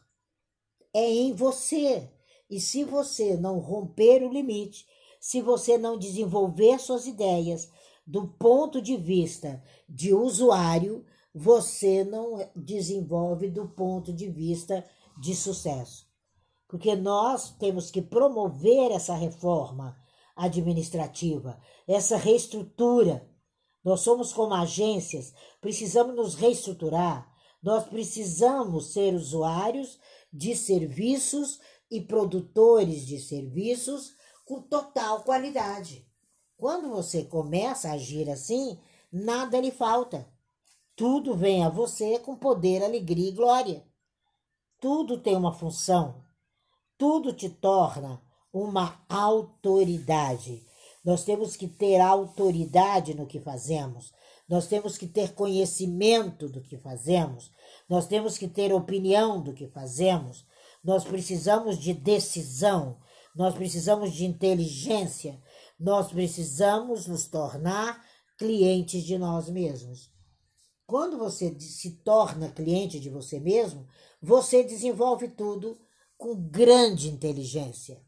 É 0.93 1.09
em 1.09 1.33
você. 1.33 2.09
E 2.49 2.59
se 2.59 2.83
você 2.83 3.37
não 3.37 3.59
romper 3.59 4.23
o 4.23 4.31
limite, 4.31 4.85
se 5.19 5.41
você 5.41 5.77
não 5.77 5.97
desenvolver 5.97 6.79
suas 6.79 7.05
ideias 7.05 7.69
do 8.05 8.27
ponto 8.27 8.81
de 8.81 8.95
vista 8.95 9.61
de 9.87 10.13
usuário, 10.13 11.05
você 11.33 12.03
não 12.03 12.49
desenvolve 12.55 13.49
do 13.49 13.67
ponto 13.67 14.11
de 14.11 14.29
vista 14.29 14.83
de 15.19 15.35
sucesso. 15.35 16.07
Porque 16.67 16.95
nós 16.95 17.51
temos 17.57 17.89
que 17.89 18.01
promover 18.01 18.91
essa 18.91 19.15
reforma 19.15 19.97
administrativa, 20.35 21.59
essa 21.87 22.17
reestrutura. 22.17 23.27
Nós 23.83 24.01
somos 24.01 24.33
como 24.33 24.53
agências, 24.53 25.33
precisamos 25.61 26.15
nos 26.15 26.35
reestruturar, 26.35 27.31
nós 27.63 27.85
precisamos 27.85 28.93
ser 28.93 29.13
usuários 29.13 29.97
de 30.31 30.55
serviços 30.55 31.59
e 31.89 32.01
produtores 32.01 33.05
de 33.05 33.19
serviços 33.19 34.13
com 34.45 34.61
total 34.61 35.23
qualidade. 35.23 36.05
Quando 36.57 36.89
você 36.89 37.23
começa 37.23 37.89
a 37.89 37.93
agir 37.93 38.29
assim, 38.29 38.79
nada 39.11 39.59
lhe 39.59 39.71
falta. 39.71 40.27
Tudo 40.95 41.35
vem 41.35 41.63
a 41.63 41.69
você 41.69 42.19
com 42.19 42.35
poder, 42.35 42.83
alegria 42.83 43.29
e 43.29 43.33
glória. 43.33 43.85
Tudo 44.79 45.19
tem 45.19 45.35
uma 45.35 45.53
função. 45.53 46.23
Tudo 46.97 47.33
te 47.33 47.49
torna 47.49 48.21
uma 48.53 48.99
autoridade. 49.09 50.65
Nós 51.03 51.23
temos 51.23 51.55
que 51.55 51.67
ter 51.67 51.99
autoridade 51.99 53.13
no 53.13 53.25
que 53.25 53.39
fazemos. 53.39 54.13
Nós 54.47 54.67
temos 54.67 54.97
que 54.97 55.07
ter 55.07 55.33
conhecimento 55.33 56.47
do 56.47 56.61
que 56.61 56.77
fazemos, 56.77 57.51
nós 57.89 58.07
temos 58.07 58.37
que 58.37 58.47
ter 58.47 58.71
opinião 58.71 59.41
do 59.41 59.53
que 59.53 59.67
fazemos, 59.67 60.45
nós 60.81 61.03
precisamos 61.03 61.77
de 61.77 61.93
decisão, 61.93 62.97
nós 63.35 63.53
precisamos 63.53 64.13
de 64.13 64.25
inteligência, 64.25 65.37
nós 65.77 66.07
precisamos 66.07 67.07
nos 67.07 67.27
tornar 67.27 68.01
clientes 68.37 69.03
de 69.03 69.17
nós 69.17 69.49
mesmos. 69.49 70.09
Quando 70.87 71.17
você 71.17 71.53
se 71.59 71.97
torna 71.97 72.49
cliente 72.49 72.97
de 72.97 73.09
você 73.09 73.41
mesmo, 73.41 73.85
você 74.21 74.63
desenvolve 74.63 75.27
tudo 75.27 75.77
com 76.17 76.33
grande 76.33 77.09
inteligência. 77.09 78.01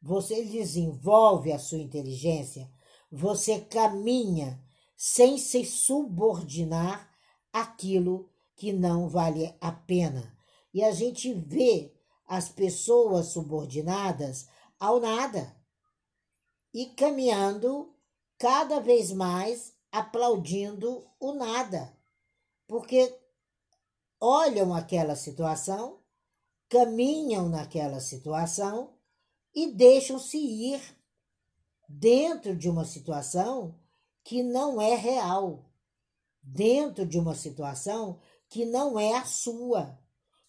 Você 0.00 0.42
desenvolve 0.42 1.52
a 1.52 1.58
sua 1.58 1.78
inteligência, 1.78 2.72
você 3.12 3.60
caminha 3.60 4.58
sem 4.96 5.36
se 5.36 5.66
subordinar 5.66 7.10
aquilo 7.52 8.30
que 8.56 8.72
não 8.72 9.06
vale 9.06 9.54
a 9.60 9.70
pena. 9.70 10.34
E 10.72 10.82
a 10.82 10.92
gente 10.92 11.32
vê 11.34 11.94
as 12.26 12.48
pessoas 12.48 13.28
subordinadas 13.28 14.48
ao 14.80 14.98
nada 14.98 15.54
e 16.72 16.86
caminhando 16.86 17.94
cada 18.38 18.80
vez 18.80 19.12
mais 19.12 19.74
aplaudindo 19.92 21.06
o 21.20 21.32
nada, 21.32 21.94
porque 22.66 23.14
olham 24.20 24.74
aquela 24.74 25.16
situação, 25.16 26.00
caminham 26.68 27.48
naquela 27.48 28.00
situação 28.00 28.94
e 29.54 29.72
deixam-se 29.72 30.38
ir 30.38 30.80
dentro 31.88 32.56
de 32.56 32.68
uma 32.68 32.84
situação 32.84 33.78
que 34.24 34.42
não 34.42 34.80
é 34.80 34.94
real, 34.94 35.70
dentro 36.42 37.06
de 37.06 37.18
uma 37.18 37.34
situação 37.34 38.18
que 38.48 38.64
não 38.64 38.98
é 38.98 39.14
a 39.14 39.24
sua. 39.24 39.98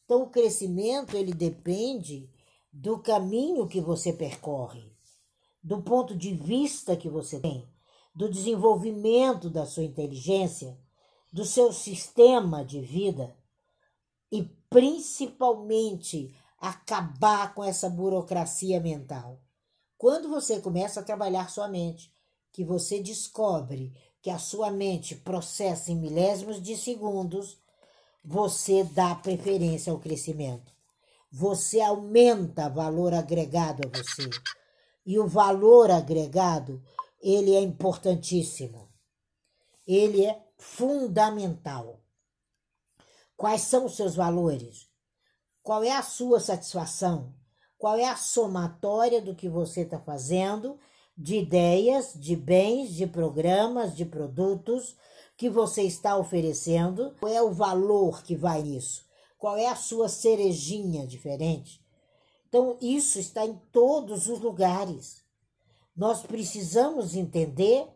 Então 0.03 0.23
o 0.23 0.29
crescimento 0.29 1.17
ele 1.17 1.33
depende 1.33 2.29
do 2.71 2.99
caminho 2.99 3.67
que 3.67 3.81
você 3.81 4.13
percorre, 4.13 4.91
do 5.63 5.81
ponto 5.81 6.15
de 6.15 6.33
vista 6.33 6.95
que 6.95 7.09
você 7.09 7.39
tem, 7.39 7.67
do 8.13 8.29
desenvolvimento 8.29 9.49
da 9.49 9.65
sua 9.65 9.83
inteligência, 9.83 10.77
do 11.35 11.43
seu 11.43 11.73
sistema 11.73 12.63
de 12.63 12.79
vida 12.79 13.35
e 14.31 14.41
principalmente 14.69 16.33
acabar 16.57 17.53
com 17.53 17.61
essa 17.61 17.89
burocracia 17.89 18.79
mental. 18.79 19.41
Quando 19.97 20.29
você 20.29 20.61
começa 20.61 21.01
a 21.01 21.03
trabalhar 21.03 21.49
sua 21.49 21.67
mente, 21.67 22.09
que 22.53 22.63
você 22.63 23.01
descobre 23.01 23.93
que 24.21 24.29
a 24.29 24.39
sua 24.39 24.71
mente 24.71 25.13
processa 25.13 25.91
em 25.91 25.97
milésimos 25.97 26.61
de 26.61 26.77
segundos, 26.77 27.57
você 28.23 28.85
dá 28.85 29.13
preferência 29.13 29.91
ao 29.91 29.99
crescimento. 29.99 30.71
Você 31.29 31.81
aumenta 31.81 32.69
valor 32.69 33.13
agregado 33.13 33.81
a 33.85 33.97
você. 33.97 34.29
E 35.05 35.19
o 35.19 35.27
valor 35.27 35.91
agregado, 35.91 36.81
ele 37.21 37.53
é 37.53 37.59
importantíssimo. 37.59 38.87
Ele 39.85 40.25
é 40.25 40.44
fundamental. 40.57 42.01
Quais 43.35 43.61
são 43.61 43.85
os 43.85 43.95
seus 43.95 44.15
valores? 44.15 44.87
Qual 45.61 45.83
é 45.83 45.91
a 45.91 46.03
sua 46.03 46.39
satisfação? 46.39 47.33
Qual 47.77 47.97
é 47.97 48.05
a 48.05 48.15
somatória 48.15 49.21
do 49.21 49.35
que 49.35 49.49
você 49.49 49.81
está 49.81 49.99
fazendo, 49.99 50.79
de 51.17 51.37
ideias, 51.37 52.13
de 52.15 52.35
bens, 52.35 52.93
de 52.93 53.05
programas, 53.05 53.95
de 53.95 54.05
produtos 54.05 54.95
que 55.37 55.49
você 55.49 55.83
está 55.83 56.17
oferecendo? 56.17 57.15
Qual 57.19 57.31
é 57.31 57.41
o 57.41 57.51
valor 57.51 58.23
que 58.23 58.35
vai 58.35 58.61
nisso? 58.61 59.05
Qual 59.37 59.57
é 59.57 59.67
a 59.67 59.75
sua 59.75 60.07
cerejinha 60.07 61.05
diferente? 61.05 61.83
Então, 62.47 62.77
isso 62.81 63.19
está 63.19 63.45
em 63.45 63.59
todos 63.71 64.29
os 64.29 64.39
lugares. 64.39 65.23
Nós 65.95 66.23
precisamos 66.23 67.15
entender 67.15 67.87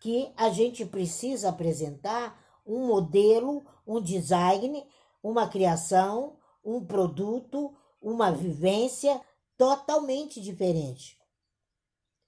que 0.00 0.32
a 0.36 0.50
gente 0.50 0.84
precisa 0.84 1.48
apresentar 1.48 2.38
um 2.66 2.86
modelo, 2.86 3.64
um 3.86 4.00
design, 4.00 4.86
uma 5.22 5.48
criação, 5.48 6.36
um 6.64 6.84
produto, 6.84 7.74
uma 8.00 8.30
vivência 8.30 9.20
totalmente 9.56 10.40
diferente. 10.40 11.18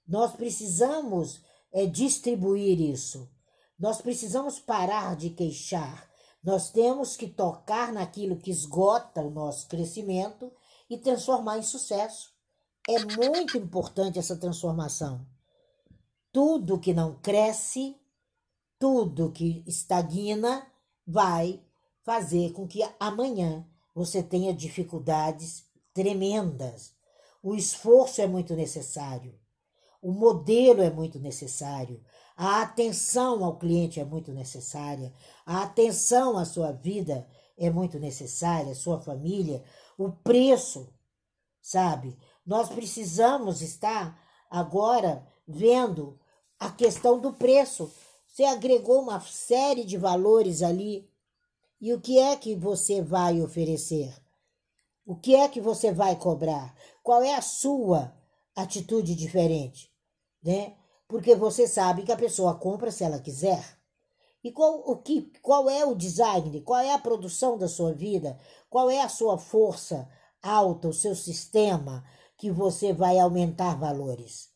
Nós 0.07 0.33
precisamos 0.33 1.41
é, 1.71 1.85
distribuir 1.85 2.81
isso. 2.81 3.29
Nós 3.79 4.01
precisamos 4.01 4.59
parar 4.59 5.15
de 5.15 5.29
queixar. 5.29 6.09
Nós 6.43 6.71
temos 6.71 7.15
que 7.15 7.27
tocar 7.27 7.93
naquilo 7.93 8.37
que 8.37 8.51
esgota 8.51 9.21
o 9.21 9.29
nosso 9.29 9.67
crescimento 9.67 10.51
e 10.89 10.97
transformar 10.97 11.59
em 11.59 11.63
sucesso. 11.63 12.33
É 12.89 12.99
muito 13.15 13.57
importante 13.57 14.17
essa 14.19 14.35
transformação. 14.35 15.25
Tudo 16.31 16.79
que 16.79 16.93
não 16.93 17.15
cresce, 17.15 17.95
tudo 18.79 19.31
que 19.31 19.63
estagna, 19.67 20.65
vai 21.05 21.61
fazer 22.03 22.51
com 22.53 22.67
que 22.67 22.81
amanhã 22.99 23.67
você 23.93 24.23
tenha 24.23 24.53
dificuldades 24.53 25.65
tremendas. 25.93 26.93
O 27.43 27.55
esforço 27.55 28.21
é 28.21 28.27
muito 28.27 28.55
necessário. 28.55 29.37
O 30.01 30.11
modelo 30.11 30.81
é 30.81 30.89
muito 30.89 31.19
necessário. 31.19 32.03
A 32.35 32.61
atenção 32.61 33.43
ao 33.43 33.57
cliente 33.57 33.99
é 33.99 34.05
muito 34.05 34.31
necessária. 34.31 35.13
A 35.45 35.63
atenção 35.63 36.37
à 36.37 36.45
sua 36.45 36.71
vida 36.71 37.27
é 37.57 37.69
muito 37.69 37.99
necessária, 37.99 38.71
à 38.71 38.75
sua 38.75 38.99
família. 38.99 39.63
O 39.97 40.11
preço, 40.11 40.91
sabe? 41.61 42.17
Nós 42.45 42.69
precisamos 42.69 43.61
estar 43.61 44.19
agora 44.49 45.27
vendo 45.47 46.19
a 46.61 46.69
questão 46.69 47.19
do 47.19 47.33
preço. 47.33 47.91
Você 48.27 48.43
agregou 48.43 49.01
uma 49.01 49.19
série 49.19 49.83
de 49.83 49.97
valores 49.97 50.61
ali. 50.61 51.09
E 51.81 51.91
o 51.91 51.99
que 51.99 52.19
é 52.19 52.35
que 52.35 52.55
você 52.55 53.01
vai 53.01 53.41
oferecer? 53.41 54.15
O 55.03 55.15
que 55.15 55.35
é 55.35 55.49
que 55.49 55.59
você 55.59 55.91
vai 55.91 56.15
cobrar? 56.15 56.75
Qual 57.01 57.23
é 57.23 57.33
a 57.33 57.41
sua 57.41 58.15
atitude 58.55 59.15
diferente? 59.15 59.91
Né? 60.43 60.75
Porque 61.07 61.35
você 61.35 61.67
sabe 61.67 62.03
que 62.03 62.11
a 62.11 62.17
pessoa 62.17 62.53
compra 62.53 62.91
se 62.91 63.03
ela 63.03 63.19
quiser. 63.19 63.79
E 64.43 64.51
qual, 64.51 64.83
o 64.85 64.97
que, 64.97 65.33
qual 65.41 65.67
é 65.67 65.83
o 65.83 65.95
design? 65.95 66.61
Qual 66.61 66.79
é 66.79 66.93
a 66.93 66.99
produção 66.99 67.57
da 67.57 67.67
sua 67.67 67.91
vida? 67.91 68.39
Qual 68.69 68.87
é 68.87 69.01
a 69.01 69.09
sua 69.09 69.39
força 69.39 70.07
alta, 70.43 70.87
o 70.87 70.93
seu 70.93 71.15
sistema 71.15 72.05
que 72.37 72.51
você 72.51 72.93
vai 72.93 73.17
aumentar 73.17 73.75
valores? 73.79 74.50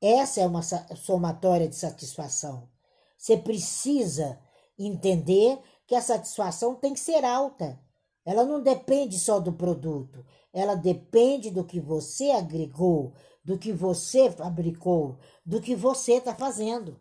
Essa 0.00 0.40
é 0.40 0.46
uma 0.46 0.62
somatória 0.62 1.68
de 1.68 1.74
satisfação. 1.74 2.68
Você 3.16 3.36
precisa 3.36 4.38
entender 4.78 5.60
que 5.86 5.94
a 5.94 6.02
satisfação 6.02 6.74
tem 6.74 6.94
que 6.94 7.00
ser 7.00 7.24
alta. 7.24 7.80
Ela 8.24 8.44
não 8.44 8.62
depende 8.62 9.18
só 9.18 9.40
do 9.40 9.52
produto, 9.52 10.24
ela 10.52 10.74
depende 10.74 11.50
do 11.50 11.64
que 11.64 11.80
você 11.80 12.30
agregou, 12.30 13.14
do 13.42 13.58
que 13.58 13.72
você 13.72 14.30
fabricou, 14.30 15.18
do 15.44 15.60
que 15.60 15.74
você 15.74 16.14
está 16.14 16.34
fazendo. 16.34 17.00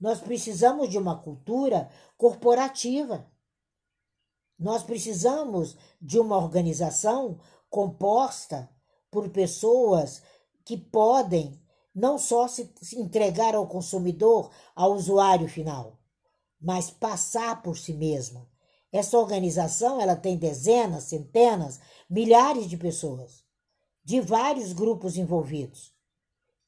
Nós 0.00 0.20
precisamos 0.20 0.88
de 0.88 0.98
uma 0.98 1.20
cultura 1.20 1.90
corporativa. 2.16 3.30
Nós 4.58 4.82
precisamos 4.82 5.76
de 6.00 6.18
uma 6.18 6.36
organização 6.36 7.38
composta 7.68 8.70
por 9.10 9.28
pessoas 9.28 10.22
que 10.64 10.76
podem 10.76 11.60
não 11.94 12.18
só 12.18 12.48
se 12.48 12.72
entregar 12.96 13.54
ao 13.54 13.66
consumidor, 13.66 14.50
ao 14.74 14.94
usuário 14.94 15.48
final, 15.48 15.98
mas 16.60 16.90
passar 16.90 17.62
por 17.62 17.78
si 17.78 17.92
mesmo. 17.92 18.48
Essa 18.90 19.18
organização 19.18 20.00
ela 20.00 20.16
tem 20.16 20.36
dezenas, 20.36 21.04
centenas, 21.04 21.80
milhares 22.08 22.68
de 22.68 22.76
pessoas, 22.76 23.44
de 24.04 24.20
vários 24.20 24.72
grupos 24.72 25.16
envolvidos, 25.16 25.92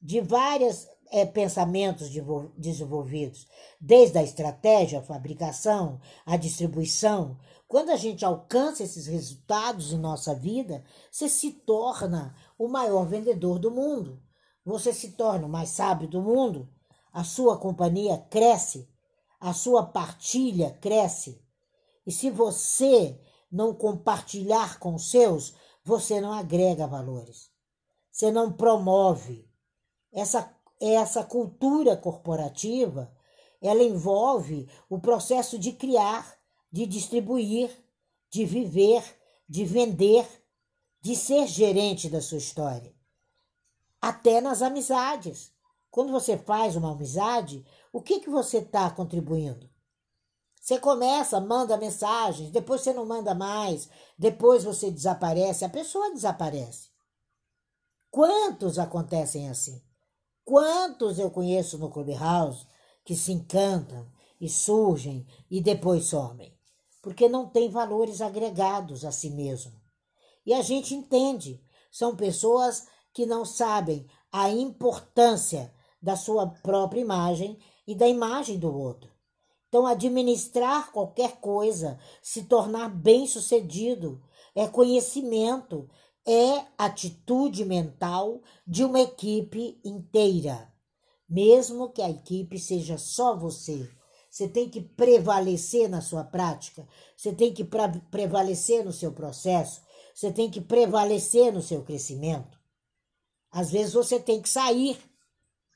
de 0.01 0.21
vários 0.21 0.87
é, 1.11 1.25
pensamentos 1.25 2.11
desenvolvidos, 2.57 3.47
desde 3.81 4.19
a 4.19 4.23
estratégia, 4.23 4.99
a 4.99 5.03
fabricação, 5.03 6.01
a 6.25 6.37
distribuição. 6.37 7.39
Quando 7.69 7.91
a 7.91 7.97
gente 7.97 8.25
alcança 8.25 8.83
esses 8.83 9.07
resultados 9.07 9.93
em 9.93 9.99
nossa 9.99 10.35
vida, 10.35 10.85
você 11.11 11.29
se 11.29 11.51
torna 11.51 12.35
o 12.59 12.69
maior 12.69 13.07
vendedor 13.07 13.59
do 13.59 13.71
mundo. 13.71 14.21
Você 14.67 14.93
se 14.93 15.13
torna 15.13 15.47
o 15.47 15.49
mais 15.49 15.71
sábio 15.71 16.09
do 16.09 16.21
mundo. 16.21 16.69
A 17.13 17.23
sua 17.23 17.57
companhia 17.57 18.19
cresce, 18.29 18.91
a 19.39 19.55
sua 19.55 19.87
partilha 19.87 20.77
cresce. 20.81 21.41
E 22.05 22.11
se 22.11 22.31
você 22.31 23.17
não 23.51 23.73
compartilhar 23.73 24.81
com 24.81 24.97
os 24.97 25.09
seus, 25.09 25.55
você 25.85 26.21
não 26.21 26.33
agrega 26.33 26.85
valores. 26.85 27.49
Você 28.11 28.33
não 28.33 28.53
promove. 28.53 29.49
Essa, 30.13 30.53
essa 30.81 31.23
cultura 31.23 31.97
corporativa, 31.97 33.15
ela 33.63 33.85
envolve 33.85 34.69
o 34.91 34.99
processo 34.99 35.61
de 35.61 35.73
criar, 35.73 36.37
de 36.73 36.87
distribuir, 36.87 37.71
de 38.29 38.45
viver, 38.45 39.05
de 39.49 39.65
vender, 39.65 40.27
de 41.01 41.15
ser 41.15 41.47
gerente 41.47 42.11
da 42.11 42.21
sua 42.21 42.39
história. 42.39 42.96
Até 44.07 44.41
nas 44.41 44.63
amizades. 44.63 45.53
Quando 45.91 46.13
você 46.13 46.39
faz 46.39 46.77
uma 46.77 46.93
amizade, 46.93 47.67
o 47.93 48.01
que, 48.01 48.21
que 48.21 48.31
você 48.31 48.59
está 48.59 48.89
contribuindo? 48.89 49.69
Você 50.61 50.79
começa, 50.79 51.41
manda 51.41 51.77
mensagens, 51.77 52.53
depois 52.53 52.83
você 52.83 52.93
não 52.93 53.05
manda 53.05 53.35
mais, 53.35 53.91
depois 54.17 54.63
você 54.63 54.93
desaparece, 54.93 55.65
a 55.65 55.69
pessoa 55.69 56.13
desaparece. 56.13 56.91
Quantos 58.09 58.79
acontecem 58.79 59.49
assim? 59.51 59.83
Quantos 60.45 61.19
eu 61.19 61.29
conheço 61.29 61.77
no 61.77 61.91
Clubhouse 61.91 62.65
que 63.05 63.17
se 63.17 63.33
encantam 63.33 64.09
e 64.41 64.49
surgem 64.49 65.27
e 65.51 65.61
depois 65.61 66.05
somem? 66.05 66.57
Porque 67.03 67.29
não 67.29 67.49
tem 67.49 67.69
valores 67.71 68.21
agregados 68.21 69.05
a 69.05 69.11
si 69.11 69.31
mesmo. 69.31 69.73
E 70.47 70.55
a 70.55 70.63
gente 70.63 70.95
entende, 70.95 71.61
são 71.91 72.15
pessoas 72.15 72.87
que 73.17 73.25
não 73.25 73.47
sabem 73.47 74.07
a 74.31 74.51
importância 74.51 75.73
da 76.03 76.17
sua 76.17 76.49
própria 76.49 77.01
imagem 77.01 77.59
e 77.87 77.95
da 77.95 78.07
imagem 78.07 78.59
do 78.59 78.71
outro. 78.71 79.11
Então, 79.71 79.87
administrar 79.87 80.93
qualquer 80.93 81.41
coisa, 81.41 81.99
se 82.21 82.43
tornar 82.43 82.91
bem-sucedido, 82.91 84.21
é 84.55 84.69
conhecimento, 84.69 85.89
é 86.27 86.67
atitude 86.77 87.65
mental 87.65 88.43
de 88.67 88.85
uma 88.85 89.01
equipe 89.01 89.81
inteira. 89.83 90.71
Mesmo 91.27 91.89
que 91.89 92.03
a 92.03 92.11
equipe 92.11 92.59
seja 92.59 92.99
só 92.99 93.35
você, 93.35 93.89
você 94.31 94.47
tem 94.47 94.69
que 94.69 94.83
prevalecer 94.83 95.89
na 95.89 96.03
sua 96.03 96.23
prática, 96.23 96.87
você 97.17 97.33
tem 97.33 97.55
que 97.55 97.65
prevalecer 98.11 98.85
no 98.85 98.93
seu 98.93 99.11
processo, 99.11 99.81
você 100.15 100.31
tem 100.31 100.51
que 100.51 100.61
prevalecer 100.61 101.51
no 101.51 101.63
seu 101.63 101.83
crescimento. 101.83 102.56
Às 103.51 103.71
vezes 103.71 103.95
você 103.95 104.21
tem 104.21 104.41
que 104.41 104.49
sair, 104.49 104.99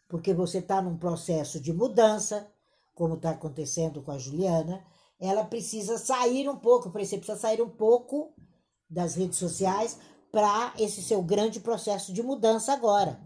porque 0.09 0.35
você 0.35 0.59
está 0.59 0.83
num 0.83 0.96
processo 0.96 1.61
de 1.61 1.72
mudança, 1.72 2.50
como 2.94 3.14
está 3.14 3.30
acontecendo 3.30 4.02
com 4.02 4.11
a 4.11 4.18
Juliana. 4.18 4.85
Ela 5.18 5.44
precisa 5.44 5.98
sair 5.98 6.48
um 6.48 6.56
pouco, 6.56 6.90
você 6.90 7.16
precisa 7.16 7.38
sair 7.38 7.62
um 7.62 7.68
pouco 7.68 8.35
das 8.88 9.14
redes 9.14 9.38
sociais 9.38 9.98
para 10.33 10.74
esse 10.78 11.02
seu 11.02 11.22
grande 11.22 11.61
processo 11.61 12.12
de 12.12 12.22
mudança 12.22 12.72
agora. 12.72 13.20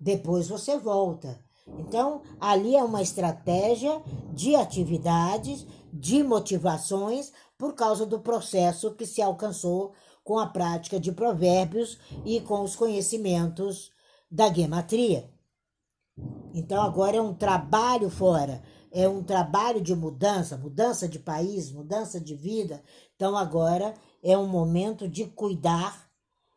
Depois 0.00 0.48
você 0.48 0.78
volta. 0.78 1.42
Então, 1.78 2.22
ali 2.38 2.76
é 2.76 2.84
uma 2.84 3.02
estratégia 3.02 4.02
de 4.32 4.54
atividades, 4.54 5.66
de 5.92 6.22
motivações, 6.22 7.32
por 7.56 7.74
causa 7.74 8.04
do 8.04 8.20
processo 8.20 8.94
que 8.94 9.06
se 9.06 9.22
alcançou 9.22 9.94
com 10.24 10.38
a 10.38 10.46
prática 10.46 10.98
de 10.98 11.12
provérbios 11.12 11.98
e 12.24 12.40
com 12.40 12.62
os 12.62 12.74
conhecimentos 12.74 13.92
da 14.30 14.52
gematria. 14.52 15.30
Então, 16.52 16.82
agora 16.82 17.16
é 17.16 17.20
um 17.20 17.34
trabalho 17.34 18.08
fora, 18.08 18.62
é 18.90 19.08
um 19.08 19.22
trabalho 19.22 19.80
de 19.80 19.94
mudança, 19.94 20.56
mudança 20.56 21.06
de 21.06 21.18
país, 21.18 21.70
mudança 21.70 22.20
de 22.20 22.34
vida. 22.34 22.82
Então, 23.14 23.36
agora 23.36 23.94
é 24.22 24.36
um 24.36 24.46
momento 24.46 25.08
de 25.08 25.26
cuidar 25.26 26.10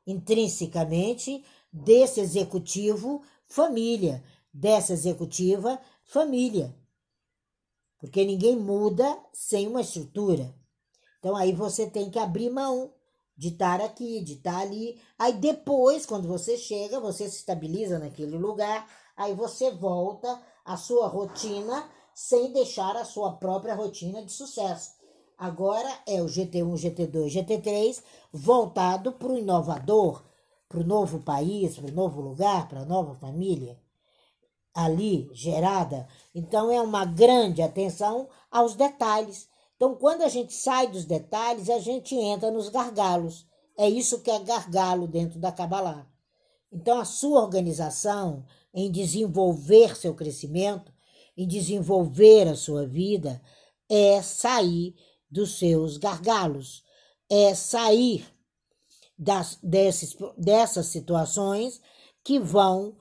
intrinsecamente 0.06 1.44
desse 1.72 2.22
executivo 2.22 3.22
família, 3.46 4.24
dessa 4.54 4.94
executiva 4.94 5.80
família. 6.04 6.74
Porque 8.00 8.24
ninguém 8.24 8.56
muda 8.56 9.18
sem 9.34 9.68
uma 9.68 9.82
estrutura. 9.82 10.56
Então 11.20 11.36
aí 11.36 11.52
você 11.52 11.90
tem 11.90 12.10
que 12.10 12.20
abrir 12.20 12.50
mão 12.50 12.94
de 13.38 13.50
estar 13.50 13.80
aqui, 13.82 14.22
de 14.22 14.34
estar 14.34 14.60
ali. 14.60 15.00
Aí 15.18 15.34
depois, 15.34 16.06
quando 16.06 16.28
você 16.28 16.58
chega, 16.58 17.00
você 17.00 17.30
se 17.30 17.38
estabiliza 17.38 18.00
naquele 18.00 18.38
lugar, 18.38 18.90
aí 19.16 19.34
você 19.34 19.72
volta 19.72 20.42
à 20.66 20.76
sua 20.76 21.08
rotina 21.08 21.90
sem 22.14 22.52
deixar 22.52 22.96
a 22.96 23.06
sua 23.06 23.34
própria 23.34 23.76
rotina 23.76 24.24
de 24.24 24.32
sucesso. 24.32 24.92
Agora 25.38 25.88
é 26.08 26.22
o 26.22 26.26
GT1, 26.26 26.74
GT2, 26.74 27.28
GT3 27.28 28.02
voltado 28.34 29.12
para 29.12 29.28
o 29.28 29.38
inovador, 29.38 30.24
para 30.68 30.80
o 30.80 30.84
novo 30.84 31.20
país, 31.20 31.78
para 31.78 31.92
o 31.92 31.94
novo 31.94 32.20
lugar, 32.20 32.68
para 32.68 32.82
a 32.82 32.86
nova 32.86 33.14
família 33.14 33.78
ali 34.78 35.28
gerada. 35.34 36.08
Então 36.36 36.72
é 36.72 36.80
uma 36.80 37.04
grande 37.04 37.64
atenção 37.64 38.30
aos 38.52 38.76
detalhes. 38.76 39.50
Então 39.78 39.96
quando 39.96 40.24
a 40.24 40.28
gente 40.28 40.54
sai 40.54 40.88
dos 40.88 41.06
detalhes, 41.06 41.70
a 41.70 41.80
gente 41.80 42.14
entra 42.16 42.52
nos 42.52 42.68
gargalos. 42.68 43.48
É 43.78 43.88
isso 43.88 44.22
que 44.22 44.30
é 44.30 44.40
gargalo 44.40 45.08
dentro 45.08 45.40
da 45.40 45.52
Kabbalah. 45.52 46.06
Então 46.72 47.00
a 47.00 47.06
sua 47.06 47.42
organização 47.42 48.44
em 48.74 48.92
desenvolver 48.92 49.96
seu 49.96 50.14
crescimento, 50.14 50.92
em 51.38 51.48
desenvolver 51.48 52.48
a 52.48 52.56
sua 52.56 52.86
vida, 52.86 53.42
é 53.88 54.22
sair 54.22 54.96
dos 55.30 55.58
seus 55.58 55.98
gargalos, 55.98 56.84
é 57.30 57.54
sair 57.54 58.26
das, 59.18 59.60
desses, 59.62 60.16
dessas 60.38 60.88
situações 60.88 61.80
que 62.24 62.40
vão 62.40 62.96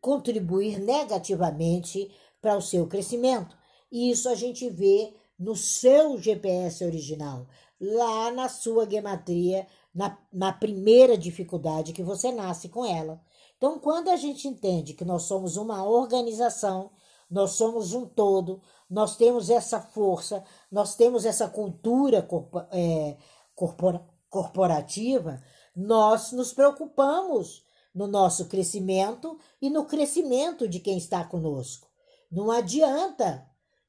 contribuir 0.00 0.78
negativamente 0.78 2.10
para 2.40 2.56
o 2.56 2.62
seu 2.62 2.86
crescimento. 2.86 3.56
E 3.90 4.10
isso 4.10 4.28
a 4.28 4.34
gente 4.34 4.68
vê 4.68 5.14
no 5.38 5.56
seu 5.56 6.18
GPS 6.18 6.84
original, 6.84 7.46
lá 7.80 8.30
na 8.30 8.48
sua 8.48 8.88
gematria, 8.88 9.66
na, 9.94 10.18
na 10.32 10.52
primeira 10.52 11.16
dificuldade 11.16 11.92
que 11.92 12.02
você 12.02 12.32
nasce 12.32 12.68
com 12.68 12.84
ela. 12.84 13.20
Então, 13.56 13.78
quando 13.78 14.08
a 14.08 14.16
gente 14.16 14.48
entende 14.48 14.94
que 14.94 15.04
nós 15.04 15.22
somos 15.22 15.56
uma 15.56 15.84
organização, 15.84 16.90
nós 17.30 17.52
somos 17.52 17.94
um 17.94 18.06
todo, 18.06 18.60
nós 18.88 19.16
temos 19.16 19.50
essa 19.50 19.80
força, 19.80 20.44
nós 20.70 20.94
temos 20.94 21.24
essa 21.24 21.48
cultura 21.48 22.22
corpora, 22.22 22.68
é, 22.72 23.16
corpora, 23.54 24.06
corporativa, 24.28 25.42
nós 25.74 26.32
nos 26.32 26.52
preocupamos 26.52 27.64
no 27.94 28.06
nosso 28.06 28.46
crescimento 28.46 29.38
e 29.62 29.70
no 29.70 29.84
crescimento 29.84 30.68
de 30.68 30.80
quem 30.80 30.98
está 30.98 31.24
conosco. 31.24 31.88
Não 32.30 32.50
adianta 32.50 33.48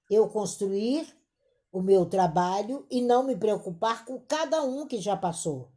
eu 0.09 0.29
construir 0.29 1.07
o 1.75 1.81
meu 1.81 2.05
trabalho 2.05 2.85
e 2.89 3.01
não 3.01 3.21
me 3.21 3.35
preocupar 3.35 4.05
com 4.05 4.17
cada 4.17 4.63
um 4.63 4.87
que 4.87 4.97
já 4.97 5.17
passou, 5.17 5.73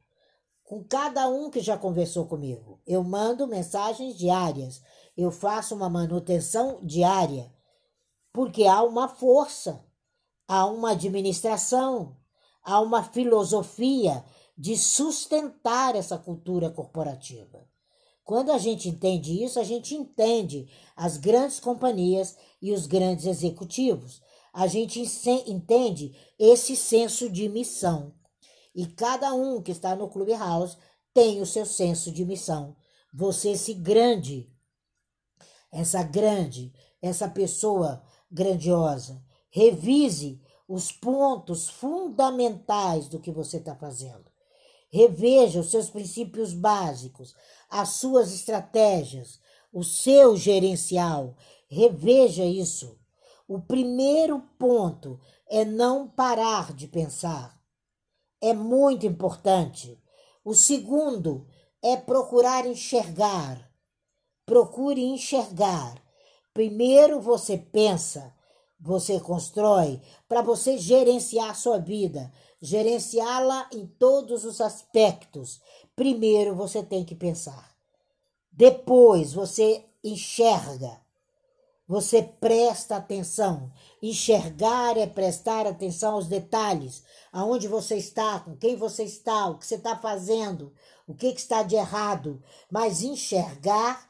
com 0.62 0.84
cada 0.84 1.28
um 1.28 1.50
que 1.50 1.60
já 1.60 1.76
conversou 1.76 2.24
comigo. 2.26 2.80
Eu 2.86 3.02
mando 3.02 3.48
mensagens 3.48 4.16
diárias, 4.16 4.80
eu 5.16 5.32
faço 5.32 5.74
uma 5.74 5.90
manutenção 5.90 6.78
diária 6.84 7.52
porque 8.32 8.64
há 8.64 8.80
uma 8.84 9.08
força, 9.08 9.84
há 10.46 10.66
uma 10.66 10.92
administração, 10.92 12.16
há 12.62 12.80
uma 12.80 13.02
filosofia 13.02 14.24
de 14.56 14.78
sustentar 14.78 15.96
essa 15.96 16.16
cultura 16.16 16.70
corporativa. 16.70 17.66
Quando 18.22 18.52
a 18.52 18.58
gente 18.58 18.88
entende 18.88 19.42
isso, 19.42 19.58
a 19.58 19.64
gente 19.64 19.96
entende 19.96 20.70
as 20.94 21.16
grandes 21.16 21.58
companhias 21.58 22.36
e 22.62 22.70
os 22.70 22.86
grandes 22.86 23.26
executivos. 23.26 24.22
A 24.58 24.66
gente 24.66 25.00
entende 25.46 26.16
esse 26.36 26.74
senso 26.74 27.30
de 27.30 27.48
missão. 27.48 28.12
E 28.74 28.88
cada 28.88 29.32
um 29.32 29.62
que 29.62 29.70
está 29.70 29.94
no 29.94 30.08
Clubhouse 30.08 30.76
tem 31.14 31.40
o 31.40 31.46
seu 31.46 31.64
senso 31.64 32.10
de 32.10 32.24
missão. 32.24 32.74
Você, 33.14 33.50
esse 33.50 33.72
grande, 33.72 34.52
essa 35.70 36.02
grande, 36.02 36.72
essa 37.00 37.28
pessoa 37.28 38.02
grandiosa. 38.28 39.22
Revise 39.48 40.42
os 40.66 40.90
pontos 40.90 41.68
fundamentais 41.68 43.06
do 43.06 43.20
que 43.20 43.30
você 43.30 43.58
está 43.58 43.76
fazendo. 43.76 44.28
Reveja 44.90 45.60
os 45.60 45.70
seus 45.70 45.88
princípios 45.88 46.52
básicos, 46.52 47.32
as 47.70 47.90
suas 47.90 48.34
estratégias, 48.34 49.38
o 49.72 49.84
seu 49.84 50.36
gerencial. 50.36 51.36
Reveja 51.68 52.44
isso. 52.44 52.97
O 53.48 53.60
primeiro 53.60 54.40
ponto 54.58 55.18
é 55.48 55.64
não 55.64 56.06
parar 56.06 56.72
de 56.72 56.86
pensar. 56.86 57.58
É 58.40 58.52
muito 58.52 59.06
importante. 59.06 60.00
O 60.44 60.54
segundo 60.54 61.48
é 61.82 61.96
procurar 61.96 62.66
enxergar. 62.66 63.68
Procure 64.46 65.02
enxergar 65.02 66.00
Primeiro 66.58 67.20
você 67.20 67.56
pensa, 67.56 68.34
você 68.80 69.20
constrói 69.20 70.02
para 70.28 70.42
você 70.42 70.76
gerenciar 70.76 71.54
sua 71.54 71.78
vida, 71.78 72.32
gerenciá-la 72.60 73.70
em 73.72 73.86
todos 73.86 74.44
os 74.44 74.60
aspectos. 74.60 75.60
Primeiro 75.94 76.56
você 76.56 76.82
tem 76.82 77.04
que 77.04 77.14
pensar. 77.14 77.76
Depois 78.50 79.32
você 79.32 79.84
enxerga. 80.02 81.00
Você 81.88 82.22
presta 82.22 82.96
atenção. 82.96 83.72
Enxergar 84.02 84.98
é 84.98 85.06
prestar 85.06 85.66
atenção 85.66 86.14
aos 86.14 86.26
detalhes. 86.26 87.02
Aonde 87.32 87.66
você 87.66 87.96
está, 87.96 88.40
com 88.40 88.54
quem 88.54 88.76
você 88.76 89.04
está, 89.04 89.48
o 89.48 89.56
que 89.56 89.66
você 89.66 89.76
está 89.76 89.96
fazendo, 89.96 90.74
o 91.06 91.14
que, 91.14 91.32
que 91.32 91.40
está 91.40 91.62
de 91.62 91.76
errado. 91.76 92.42
Mas 92.70 93.02
enxergar 93.02 94.06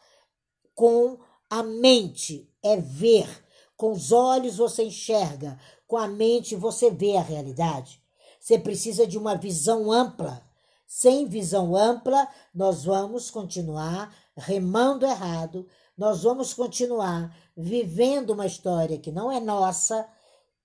com 0.75 1.19
a 1.49 1.63
mente 1.63 2.53
é 2.65 2.77
ver. 2.77 3.29
Com 3.77 3.93
os 3.93 4.11
olhos 4.11 4.57
você 4.57 4.83
enxerga, 4.83 5.57
com 5.87 5.97
a 5.97 6.09
mente 6.09 6.57
você 6.57 6.91
vê 6.91 7.17
a 7.17 7.23
realidade. 7.23 8.03
Você 8.41 8.59
precisa 8.59 9.07
de 9.07 9.17
uma 9.17 9.37
visão 9.37 9.93
ampla. 9.93 10.43
Sem 10.85 11.27
visão 11.27 11.77
ampla, 11.77 12.27
nós 12.53 12.85
vamos 12.85 13.31
continuar 13.31 14.13
remando 14.35 15.05
errado, 15.05 15.69
nós 15.99 16.23
vamos 16.23 16.55
continuar 16.55 17.37
vivendo 17.57 18.31
uma 18.31 18.47
história 18.47 18.99
que 18.99 19.11
não 19.11 19.33
é 19.33 19.41
nossa 19.41 20.09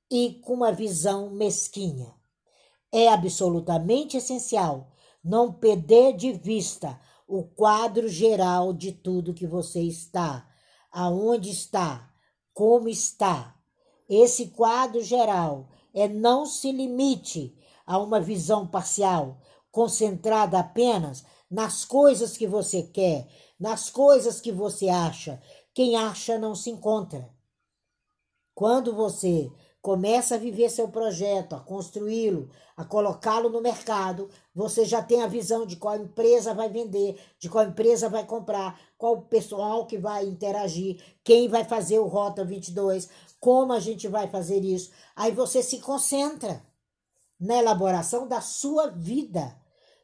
e 0.09 0.39
com 0.45 0.53
uma 0.53 0.71
visão 0.71 1.31
mesquinha. 1.31 2.13
É 2.91 3.09
absolutamente 3.09 4.15
essencial 4.15 4.91
não 5.23 5.51
perder 5.51 6.15
de 6.15 6.31
vista 6.31 6.99
o 7.27 7.43
quadro 7.43 8.07
geral 8.07 8.71
de 8.71 8.91
tudo 8.91 9.33
que 9.33 9.47
você 9.47 9.81
está 9.81 10.47
aonde 10.91 11.49
está, 11.49 12.13
como 12.53 12.87
está. 12.87 13.55
Esse 14.07 14.49
quadro 14.49 15.01
geral 15.01 15.69
é 15.91 16.07
não 16.07 16.45
se 16.45 16.71
limite 16.71 17.57
a 17.87 17.97
uma 17.97 18.19
visão 18.19 18.67
parcial, 18.67 19.39
concentrada 19.71 20.59
apenas 20.59 21.25
nas 21.49 21.83
coisas 21.83 22.37
que 22.37 22.45
você 22.45 22.83
quer, 22.83 23.27
nas 23.63 23.89
coisas 23.89 24.41
que 24.41 24.51
você 24.51 24.89
acha. 24.89 25.41
Quem 25.73 25.95
acha 25.95 26.37
não 26.37 26.53
se 26.53 26.69
encontra. 26.69 27.29
Quando 28.53 28.93
você 28.93 29.49
começa 29.81 30.35
a 30.35 30.37
viver 30.37 30.69
seu 30.69 30.89
projeto, 30.89 31.55
a 31.55 31.61
construí-lo, 31.61 32.49
a 32.75 32.83
colocá-lo 32.83 33.47
no 33.47 33.61
mercado, 33.61 34.29
você 34.53 34.83
já 34.83 35.01
tem 35.01 35.21
a 35.21 35.27
visão 35.27 35.65
de 35.65 35.77
qual 35.77 35.95
empresa 35.95 36.53
vai 36.53 36.67
vender, 36.67 37.17
de 37.39 37.49
qual 37.49 37.63
empresa 37.63 38.09
vai 38.09 38.25
comprar, 38.25 38.77
qual 38.97 39.21
pessoal 39.21 39.87
que 39.87 39.97
vai 39.97 40.25
interagir, 40.25 41.01
quem 41.23 41.47
vai 41.47 41.63
fazer 41.63 41.99
o 41.99 42.07
Rota 42.07 42.43
22, 42.43 43.07
como 43.39 43.71
a 43.71 43.79
gente 43.79 44.09
vai 44.09 44.27
fazer 44.27 44.59
isso. 44.59 44.91
Aí 45.15 45.31
você 45.31 45.63
se 45.63 45.79
concentra 45.79 46.61
na 47.39 47.59
elaboração 47.59 48.27
da 48.27 48.41
sua 48.41 48.87
vida. 48.87 49.62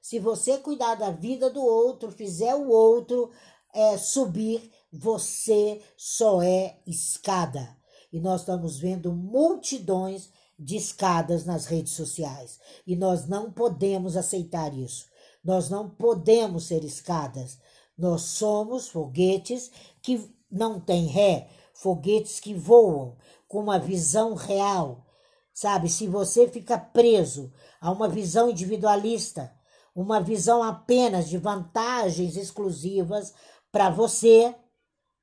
Se 0.10 0.18
você 0.18 0.58
cuidar 0.58 0.96
da 0.96 1.12
vida 1.12 1.52
do 1.52 1.64
outro, 1.64 2.12
fizer 2.12 2.56
o 2.56 2.68
outro 2.68 3.30
é, 3.72 3.96
subir, 3.96 4.72
você 4.92 5.84
só 5.96 6.42
é 6.42 6.80
escada. 6.88 7.78
E 8.12 8.20
nós 8.20 8.40
estamos 8.40 8.80
vendo 8.80 9.14
multidões 9.14 10.32
de 10.58 10.78
escadas 10.78 11.46
nas 11.46 11.68
redes 11.68 11.94
sociais. 11.94 12.60
E 12.88 12.96
nós 12.96 13.28
não 13.28 13.52
podemos 13.52 14.18
aceitar 14.18 14.76
isso. 14.76 15.06
Nós 15.46 15.70
não 15.70 15.88
podemos 15.88 16.64
ser 16.64 16.84
escadas. 16.84 17.60
Nós 17.96 18.24
somos 18.24 18.90
foguetes 18.90 19.70
que 20.02 20.28
não 20.50 20.80
têm 20.80 21.06
ré, 21.06 21.52
foguetes 21.72 22.40
que 22.40 22.56
voam 22.56 23.16
com 23.48 23.60
uma 23.60 23.78
visão 23.78 24.34
real. 24.34 25.06
Sabe, 25.54 25.88
se 25.88 26.08
você 26.08 26.48
fica 26.48 26.80
preso 26.80 27.54
a 27.80 27.92
uma 27.92 28.10
visão 28.10 28.50
individualista, 28.50 29.59
uma 29.96 30.22
visão 30.22 30.64
apenas 30.64 31.28
de 31.30 31.38
vantagens 31.38 32.36
exclusivas 32.36 33.34
para 33.72 33.90
você, 33.90 34.56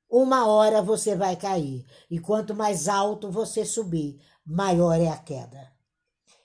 uma 0.09 0.47
hora 0.47 0.83
você 0.83 1.17
vai 1.17 1.37
cair. 1.37 1.85
E 2.11 2.19
quanto 2.19 2.55
mais 2.55 2.89
alto 2.89 3.31
você 3.31 3.65
subir, 3.65 4.21
maior 4.45 5.01
é 5.01 5.09
a 5.09 5.17
queda. 5.17 5.73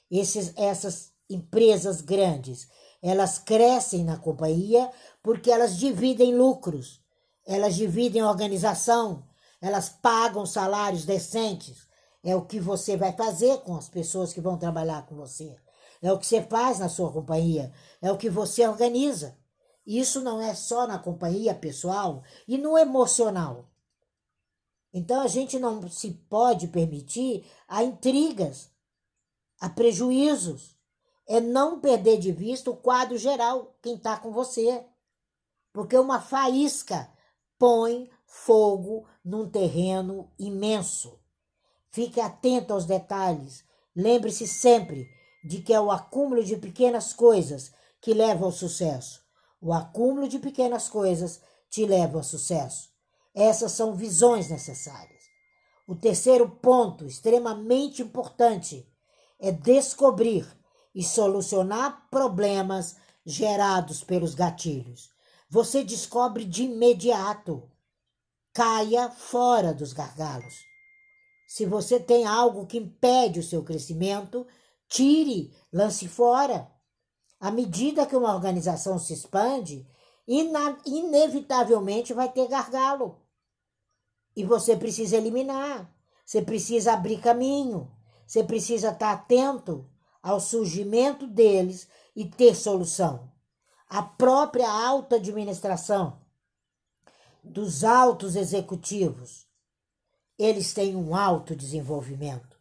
Esses, 0.09 0.53
essas 0.57 1.11
empresas 1.29 2.01
grandes, 2.01 2.67
elas 3.01 3.39
crescem 3.39 4.03
na 4.03 4.17
companhia 4.17 4.91
porque 5.23 5.51
elas 5.51 5.77
dividem 5.77 6.35
lucros, 6.35 7.01
elas 7.45 7.75
dividem 7.75 8.23
organização, 8.23 9.25
elas 9.61 9.89
pagam 9.89 10.45
salários 10.45 11.05
decentes. 11.05 11.87
É 12.23 12.35
o 12.35 12.45
que 12.45 12.59
você 12.59 12.95
vai 12.95 13.13
fazer 13.13 13.59
com 13.61 13.75
as 13.75 13.89
pessoas 13.89 14.31
que 14.31 14.41
vão 14.41 14.57
trabalhar 14.57 15.05
com 15.07 15.15
você. 15.15 15.55
É 16.01 16.11
o 16.11 16.17
que 16.17 16.25
você 16.25 16.41
faz 16.41 16.79
na 16.79 16.89
sua 16.89 17.11
companhia. 17.11 17.71
É 18.01 18.11
o 18.11 18.17
que 18.17 18.29
você 18.29 18.67
organiza. 18.67 19.37
Isso 19.85 20.21
não 20.21 20.41
é 20.41 20.53
só 20.55 20.87
na 20.87 20.97
companhia 20.97 21.53
pessoal 21.53 22.23
e 22.47 22.57
no 22.57 22.77
emocional. 22.77 23.69
Então 24.93 25.21
a 25.21 25.27
gente 25.27 25.59
não 25.59 25.87
se 25.89 26.11
pode 26.29 26.67
permitir 26.67 27.45
a 27.67 27.83
intrigas, 27.83 28.71
a 29.59 29.69
prejuízos. 29.69 30.75
É 31.27 31.39
não 31.39 31.79
perder 31.79 32.17
de 32.17 32.31
vista 32.31 32.69
o 32.69 32.75
quadro 32.75 33.17
geral, 33.17 33.77
quem 33.81 33.95
está 33.95 34.17
com 34.17 34.31
você. 34.31 34.85
Porque 35.71 35.97
uma 35.97 36.19
faísca 36.19 37.09
põe 37.57 38.09
fogo 38.25 39.07
num 39.23 39.49
terreno 39.49 40.29
imenso. 40.37 41.19
Fique 41.91 42.19
atento 42.19 42.73
aos 42.73 42.85
detalhes. 42.85 43.63
Lembre-se 43.95 44.47
sempre 44.47 45.09
de 45.43 45.61
que 45.61 45.73
é 45.73 45.79
o 45.79 45.91
acúmulo 45.91 46.43
de 46.43 46.57
pequenas 46.57 47.13
coisas 47.13 47.71
que 47.99 48.13
leva 48.13 48.45
ao 48.45 48.51
sucesso. 48.51 49.21
O 49.61 49.73
acúmulo 49.73 50.27
de 50.27 50.39
pequenas 50.39 50.89
coisas 50.89 51.41
te 51.69 51.85
leva 51.85 52.17
ao 52.17 52.23
sucesso. 52.23 52.89
Essas 53.33 53.71
são 53.71 53.95
visões 53.95 54.49
necessárias. 54.49 55.23
O 55.87 55.95
terceiro 55.95 56.49
ponto, 56.49 57.05
extremamente 57.05 58.01
importante, 58.01 58.87
é 59.39 59.51
descobrir 59.51 60.47
e 60.93 61.03
solucionar 61.03 62.07
problemas 62.09 62.95
gerados 63.25 64.03
pelos 64.03 64.35
gatilhos. 64.35 65.09
Você 65.49 65.83
descobre 65.83 66.45
de 66.45 66.63
imediato. 66.63 67.69
Caia 68.53 69.09
fora 69.09 69.73
dos 69.73 69.93
gargalos. 69.93 70.55
Se 71.47 71.65
você 71.65 71.99
tem 71.99 72.25
algo 72.25 72.65
que 72.65 72.77
impede 72.77 73.39
o 73.39 73.43
seu 73.43 73.63
crescimento, 73.63 74.47
tire, 74.91 75.55
lance 75.71 76.07
fora. 76.07 76.69
À 77.39 77.49
medida 77.49 78.05
que 78.05 78.15
uma 78.15 78.35
organização 78.35 78.99
se 78.99 79.13
expande, 79.13 79.87
inevitavelmente 80.27 82.13
vai 82.13 82.31
ter 82.31 82.47
gargalo. 82.47 83.19
E 84.35 84.43
você 84.43 84.75
precisa 84.75 85.17
eliminar, 85.17 85.91
você 86.23 86.41
precisa 86.41 86.93
abrir 86.93 87.19
caminho, 87.19 87.91
você 88.27 88.43
precisa 88.43 88.89
estar 88.89 89.11
atento 89.11 89.89
ao 90.21 90.39
surgimento 90.39 91.25
deles 91.25 91.87
e 92.15 92.25
ter 92.25 92.55
solução. 92.55 93.31
A 93.89 94.03
própria 94.03 94.69
alta 94.69 95.15
administração 95.15 96.21
dos 97.43 97.83
altos 97.83 98.35
executivos, 98.35 99.47
eles 100.37 100.73
têm 100.73 100.95
um 100.95 101.15
alto 101.15 101.55
desenvolvimento. 101.55 102.60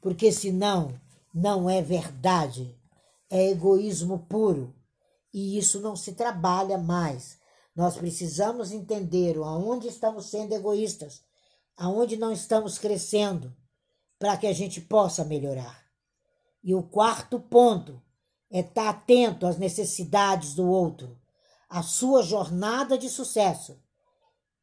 Porque 0.00 0.32
senão 0.32 0.98
não 1.32 1.68
é 1.68 1.82
verdade, 1.82 2.76
é 3.28 3.50
egoísmo 3.50 4.26
puro. 4.28 4.74
E 5.32 5.58
isso 5.58 5.80
não 5.80 5.94
se 5.94 6.12
trabalha 6.12 6.78
mais 6.78 7.40
nós 7.74 7.96
precisamos 7.96 8.72
entender 8.72 9.36
aonde 9.38 9.88
estamos 9.88 10.26
sendo 10.26 10.52
egoístas, 10.54 11.22
aonde 11.76 12.16
não 12.16 12.32
estamos 12.32 12.78
crescendo, 12.78 13.56
para 14.18 14.36
que 14.36 14.46
a 14.46 14.52
gente 14.52 14.80
possa 14.82 15.24
melhorar. 15.24 15.82
E 16.62 16.74
o 16.74 16.82
quarto 16.82 17.40
ponto 17.40 18.02
é 18.50 18.60
estar 18.60 18.84
tá 18.84 18.90
atento 18.90 19.46
às 19.46 19.56
necessidades 19.56 20.54
do 20.54 20.68
outro. 20.68 21.18
A 21.68 21.82
sua 21.82 22.22
jornada 22.22 22.98
de 22.98 23.08
sucesso 23.08 23.80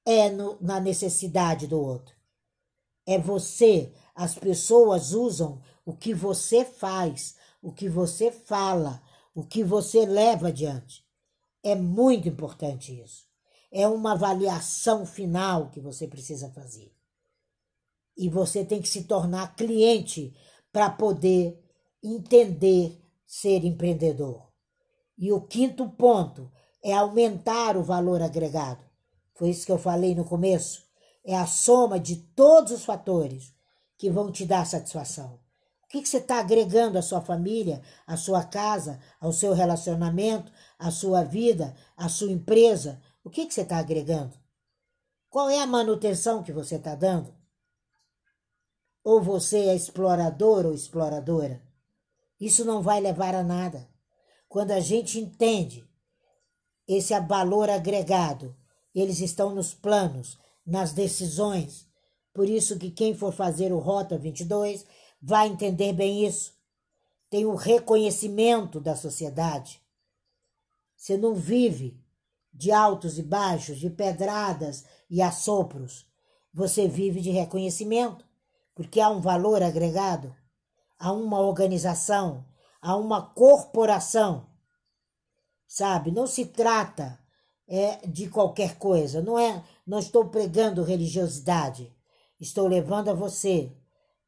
é 0.05 0.29
no, 0.29 0.57
na 0.61 0.79
necessidade 0.79 1.65
do 1.65 1.81
outro. 1.81 2.15
É 3.05 3.17
você. 3.17 3.91
As 4.17 4.33
pessoas 4.33 5.13
usam 5.13 5.61
o 5.85 5.95
que 5.95 6.11
você 6.11 6.65
faz, 6.65 7.35
o 7.61 7.71
que 7.71 7.87
você 7.87 8.31
fala, 8.31 8.99
o 9.35 9.43
que 9.43 9.63
você 9.63 10.07
leva 10.07 10.47
adiante. 10.47 11.05
É 11.61 11.75
muito 11.75 12.27
importante 12.27 12.99
isso. 12.99 13.27
É 13.71 13.87
uma 13.87 14.13
avaliação 14.13 15.05
final 15.05 15.69
que 15.69 15.79
você 15.79 16.07
precisa 16.07 16.49
fazer. 16.49 16.91
E 18.17 18.27
você 18.27 18.65
tem 18.65 18.81
que 18.81 18.89
se 18.89 19.03
tornar 19.03 19.55
cliente 19.55 20.35
para 20.73 20.89
poder 20.89 21.63
entender 22.03 22.99
ser 23.23 23.63
empreendedor. 23.63 24.51
E 25.15 25.31
o 25.31 25.41
quinto 25.41 25.87
ponto 25.89 26.51
é 26.83 26.91
aumentar 26.93 27.77
o 27.77 27.83
valor 27.83 28.23
agregado. 28.23 28.83
Foi 29.35 29.51
isso 29.51 29.63
que 29.63 29.71
eu 29.71 29.77
falei 29.77 30.15
no 30.15 30.25
começo. 30.25 30.87
É 31.23 31.37
a 31.37 31.45
soma 31.45 31.99
de 31.99 32.15
todos 32.15 32.71
os 32.71 32.83
fatores 32.83 33.55
que 33.97 34.09
vão 34.09 34.31
te 34.31 34.45
dar 34.45 34.65
satisfação. 34.65 35.39
O 35.83 35.87
que, 35.89 36.01
que 36.01 36.09
você 36.09 36.17
está 36.17 36.39
agregando 36.39 36.97
à 36.97 37.01
sua 37.01 37.21
família, 37.21 37.81
à 38.05 38.17
sua 38.17 38.43
casa, 38.43 38.99
ao 39.21 39.31
seu 39.31 39.53
relacionamento, 39.53 40.51
à 40.77 40.91
sua 40.91 41.23
vida, 41.23 41.75
à 41.95 42.09
sua 42.09 42.29
empresa? 42.29 43.01
O 43.23 43.29
que, 43.29 43.45
que 43.45 43.53
você 43.53 43.61
está 43.61 43.77
agregando? 43.77 44.37
Qual 45.29 45.49
é 45.49 45.59
a 45.59 45.67
manutenção 45.67 46.43
que 46.43 46.51
você 46.51 46.75
está 46.75 46.93
dando? 46.93 47.33
Ou 49.03 49.21
você 49.21 49.59
é 49.59 49.75
explorador 49.75 50.65
ou 50.65 50.73
exploradora? 50.73 51.61
Isso 52.39 52.65
não 52.65 52.81
vai 52.81 52.99
levar 52.99 53.33
a 53.33 53.43
nada. 53.43 53.89
Quando 54.49 54.71
a 54.71 54.79
gente 54.79 55.19
entende 55.19 55.87
esse 56.87 57.17
valor 57.21 57.69
agregado, 57.69 58.55
eles 58.93 59.19
estão 59.19 59.53
nos 59.53 59.73
planos, 59.73 60.37
nas 60.65 60.91
decisões. 60.91 61.86
Por 62.37 62.47
isso 62.47 62.77
que 62.77 62.91
quem 62.91 63.15
for 63.15 63.33
fazer 63.33 63.73
o 63.73 63.79
Rota 63.79 64.15
22 64.15 64.85
vai 65.19 65.47
entender 65.47 65.91
bem 65.91 66.23
isso. 66.23 66.53
Tem 67.31 67.47
o 67.47 67.55
reconhecimento 67.55 68.79
da 68.79 68.95
sociedade. 68.95 69.81
Você 70.95 71.17
não 71.17 71.33
vive 71.33 71.99
de 72.53 72.71
altos 72.71 73.17
e 73.17 73.23
baixos, 73.23 73.79
de 73.79 73.89
pedradas 73.89 74.85
e 75.09 75.19
assopros. 75.19 76.05
Você 76.53 76.87
vive 76.87 77.21
de 77.21 77.31
reconhecimento, 77.31 78.23
porque 78.75 79.01
há 79.01 79.09
um 79.09 79.19
valor 79.19 79.63
agregado, 79.63 80.35
há 80.99 81.11
uma 81.11 81.39
organização, 81.39 82.45
há 82.79 82.95
uma 82.95 83.19
corporação. 83.19 84.47
Sabe? 85.67 86.11
Não 86.11 86.27
se 86.27 86.45
trata 86.45 87.17
é, 87.67 88.05
de 88.05 88.29
qualquer 88.29 88.77
coisa. 88.77 89.23
Não 89.23 89.39
é. 89.39 89.63
Não 89.87 89.97
estou 89.97 90.25
pregando 90.25 90.83
religiosidade. 90.83 91.96
Estou 92.39 92.67
levando 92.67 93.09
a 93.09 93.13
você 93.13 93.71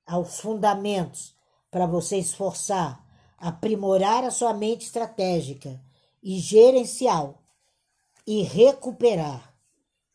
aos 0.06 0.40
fundamentos 0.40 1.36
para 1.70 1.86
você 1.86 2.18
esforçar, 2.18 3.06
aprimorar 3.38 4.24
a 4.24 4.32
sua 4.32 4.54
mente 4.54 4.86
estratégica 4.86 5.80
e 6.22 6.40
gerencial 6.40 7.44
e 8.26 8.42
recuperar 8.42 9.54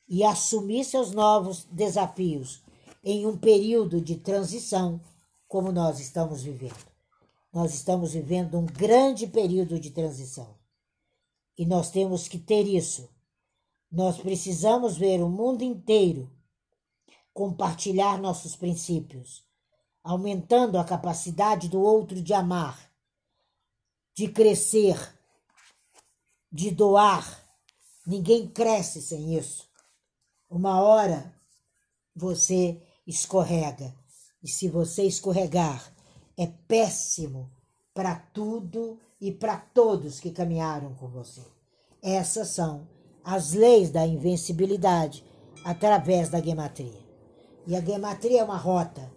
e 0.08 0.24
assumir 0.24 0.84
seus 0.84 1.12
novos 1.12 1.64
desafios 1.70 2.62
em 3.02 3.26
um 3.26 3.36
período 3.36 4.00
de 4.00 4.16
transição 4.16 5.00
como 5.46 5.70
nós 5.70 6.00
estamos 6.00 6.42
vivendo. 6.42 6.92
Nós 7.52 7.72
estamos 7.74 8.12
vivendo 8.12 8.58
um 8.58 8.66
grande 8.66 9.28
período 9.28 9.78
de 9.78 9.90
transição. 9.90 10.56
E 11.56 11.64
nós 11.64 11.90
temos 11.90 12.26
que 12.26 12.38
ter 12.38 12.66
isso. 12.66 13.08
Nós 13.90 14.16
precisamos 14.16 14.96
ver 14.96 15.22
o 15.22 15.28
mundo 15.28 15.62
inteiro 15.62 16.28
compartilhar 17.34 18.16
nossos 18.16 18.54
princípios, 18.54 19.44
aumentando 20.04 20.78
a 20.78 20.84
capacidade 20.84 21.68
do 21.68 21.80
outro 21.80 22.22
de 22.22 22.32
amar, 22.32 22.88
de 24.16 24.28
crescer, 24.28 24.96
de 26.50 26.70
doar. 26.70 27.42
Ninguém 28.06 28.48
cresce 28.48 29.02
sem 29.02 29.36
isso. 29.36 29.68
Uma 30.48 30.80
hora 30.80 31.34
você 32.14 32.80
escorrega. 33.04 33.92
E 34.40 34.48
se 34.48 34.68
você 34.68 35.02
escorregar, 35.02 35.92
é 36.36 36.46
péssimo 36.46 37.50
para 37.92 38.14
tudo 38.14 39.00
e 39.20 39.32
para 39.32 39.56
todos 39.56 40.20
que 40.20 40.30
caminharam 40.30 40.94
com 40.94 41.08
você. 41.08 41.42
Essas 42.00 42.48
são 42.48 42.86
as 43.24 43.52
leis 43.54 43.90
da 43.90 44.06
invencibilidade 44.06 45.24
através 45.64 46.28
da 46.28 46.40
gematria. 46.40 47.03
E 47.66 47.74
a 47.74 47.80
gematria 47.80 48.40
é 48.40 48.44
uma 48.44 48.56
rota. 48.56 49.10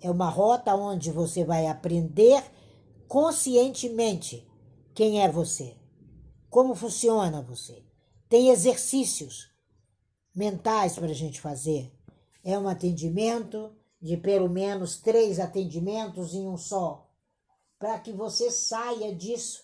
É 0.00 0.10
uma 0.10 0.28
rota 0.28 0.74
onde 0.74 1.10
você 1.10 1.44
vai 1.44 1.66
aprender 1.66 2.44
conscientemente 3.08 4.46
quem 4.94 5.22
é 5.22 5.28
você, 5.30 5.76
como 6.50 6.74
funciona 6.74 7.40
você. 7.40 7.82
Tem 8.28 8.48
exercícios 8.48 9.50
mentais 10.34 10.94
para 10.94 11.06
a 11.06 11.14
gente 11.14 11.40
fazer. 11.40 11.92
É 12.44 12.58
um 12.58 12.68
atendimento 12.68 13.74
de 14.00 14.16
pelo 14.16 14.50
menos 14.50 14.96
três 14.96 15.38
atendimentos 15.38 16.34
em 16.34 16.48
um 16.48 16.56
só, 16.56 17.08
para 17.78 17.98
que 18.00 18.12
você 18.12 18.50
saia 18.50 19.14
disso, 19.14 19.62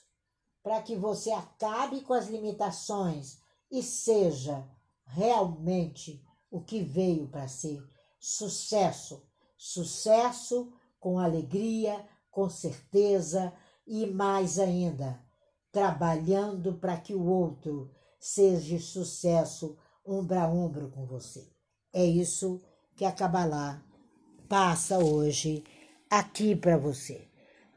para 0.62 0.80
que 0.80 0.94
você 0.94 1.30
acabe 1.30 2.02
com 2.02 2.14
as 2.14 2.28
limitações 2.28 3.38
e 3.70 3.82
seja 3.82 4.64
realmente 5.04 6.24
o 6.50 6.60
que 6.60 6.80
veio 6.80 7.26
para 7.28 7.48
ser 7.48 7.82
sucesso. 8.18 9.22
Sucesso 9.56 10.72
com 11.00 11.18
alegria, 11.18 12.04
com 12.30 12.48
certeza 12.48 13.52
e 13.86 14.06
mais 14.06 14.58
ainda, 14.58 15.18
trabalhando 15.72 16.74
para 16.74 16.96
que 16.96 17.14
o 17.14 17.24
outro 17.24 17.90
seja 18.20 18.78
sucesso 18.78 19.76
ombro 20.04 20.38
a 20.38 20.48
ombro 20.48 20.90
com 20.90 21.06
você. 21.06 21.48
É 21.92 22.04
isso 22.04 22.62
que 22.96 23.04
a 23.04 23.12
Kabbalah 23.12 23.82
passa 24.48 24.98
hoje 24.98 25.64
aqui 26.10 26.54
para 26.54 26.76
você. 26.76 27.28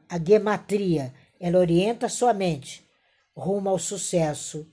A 0.08 0.18
gematria, 0.22 1.14
ela 1.40 1.58
orienta 1.58 2.08
sua 2.08 2.32
mente 2.32 2.86
rumo 3.34 3.70
ao 3.70 3.78
sucesso 3.78 4.66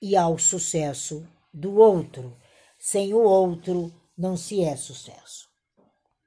e 0.00 0.16
ao 0.16 0.38
sucesso 0.38 1.26
do 1.52 1.76
outro. 1.76 2.36
Sem 2.78 3.14
o 3.14 3.18
outro, 3.18 3.92
não 4.18 4.36
se 4.36 4.62
é 4.62 4.76
sucesso. 4.76 5.47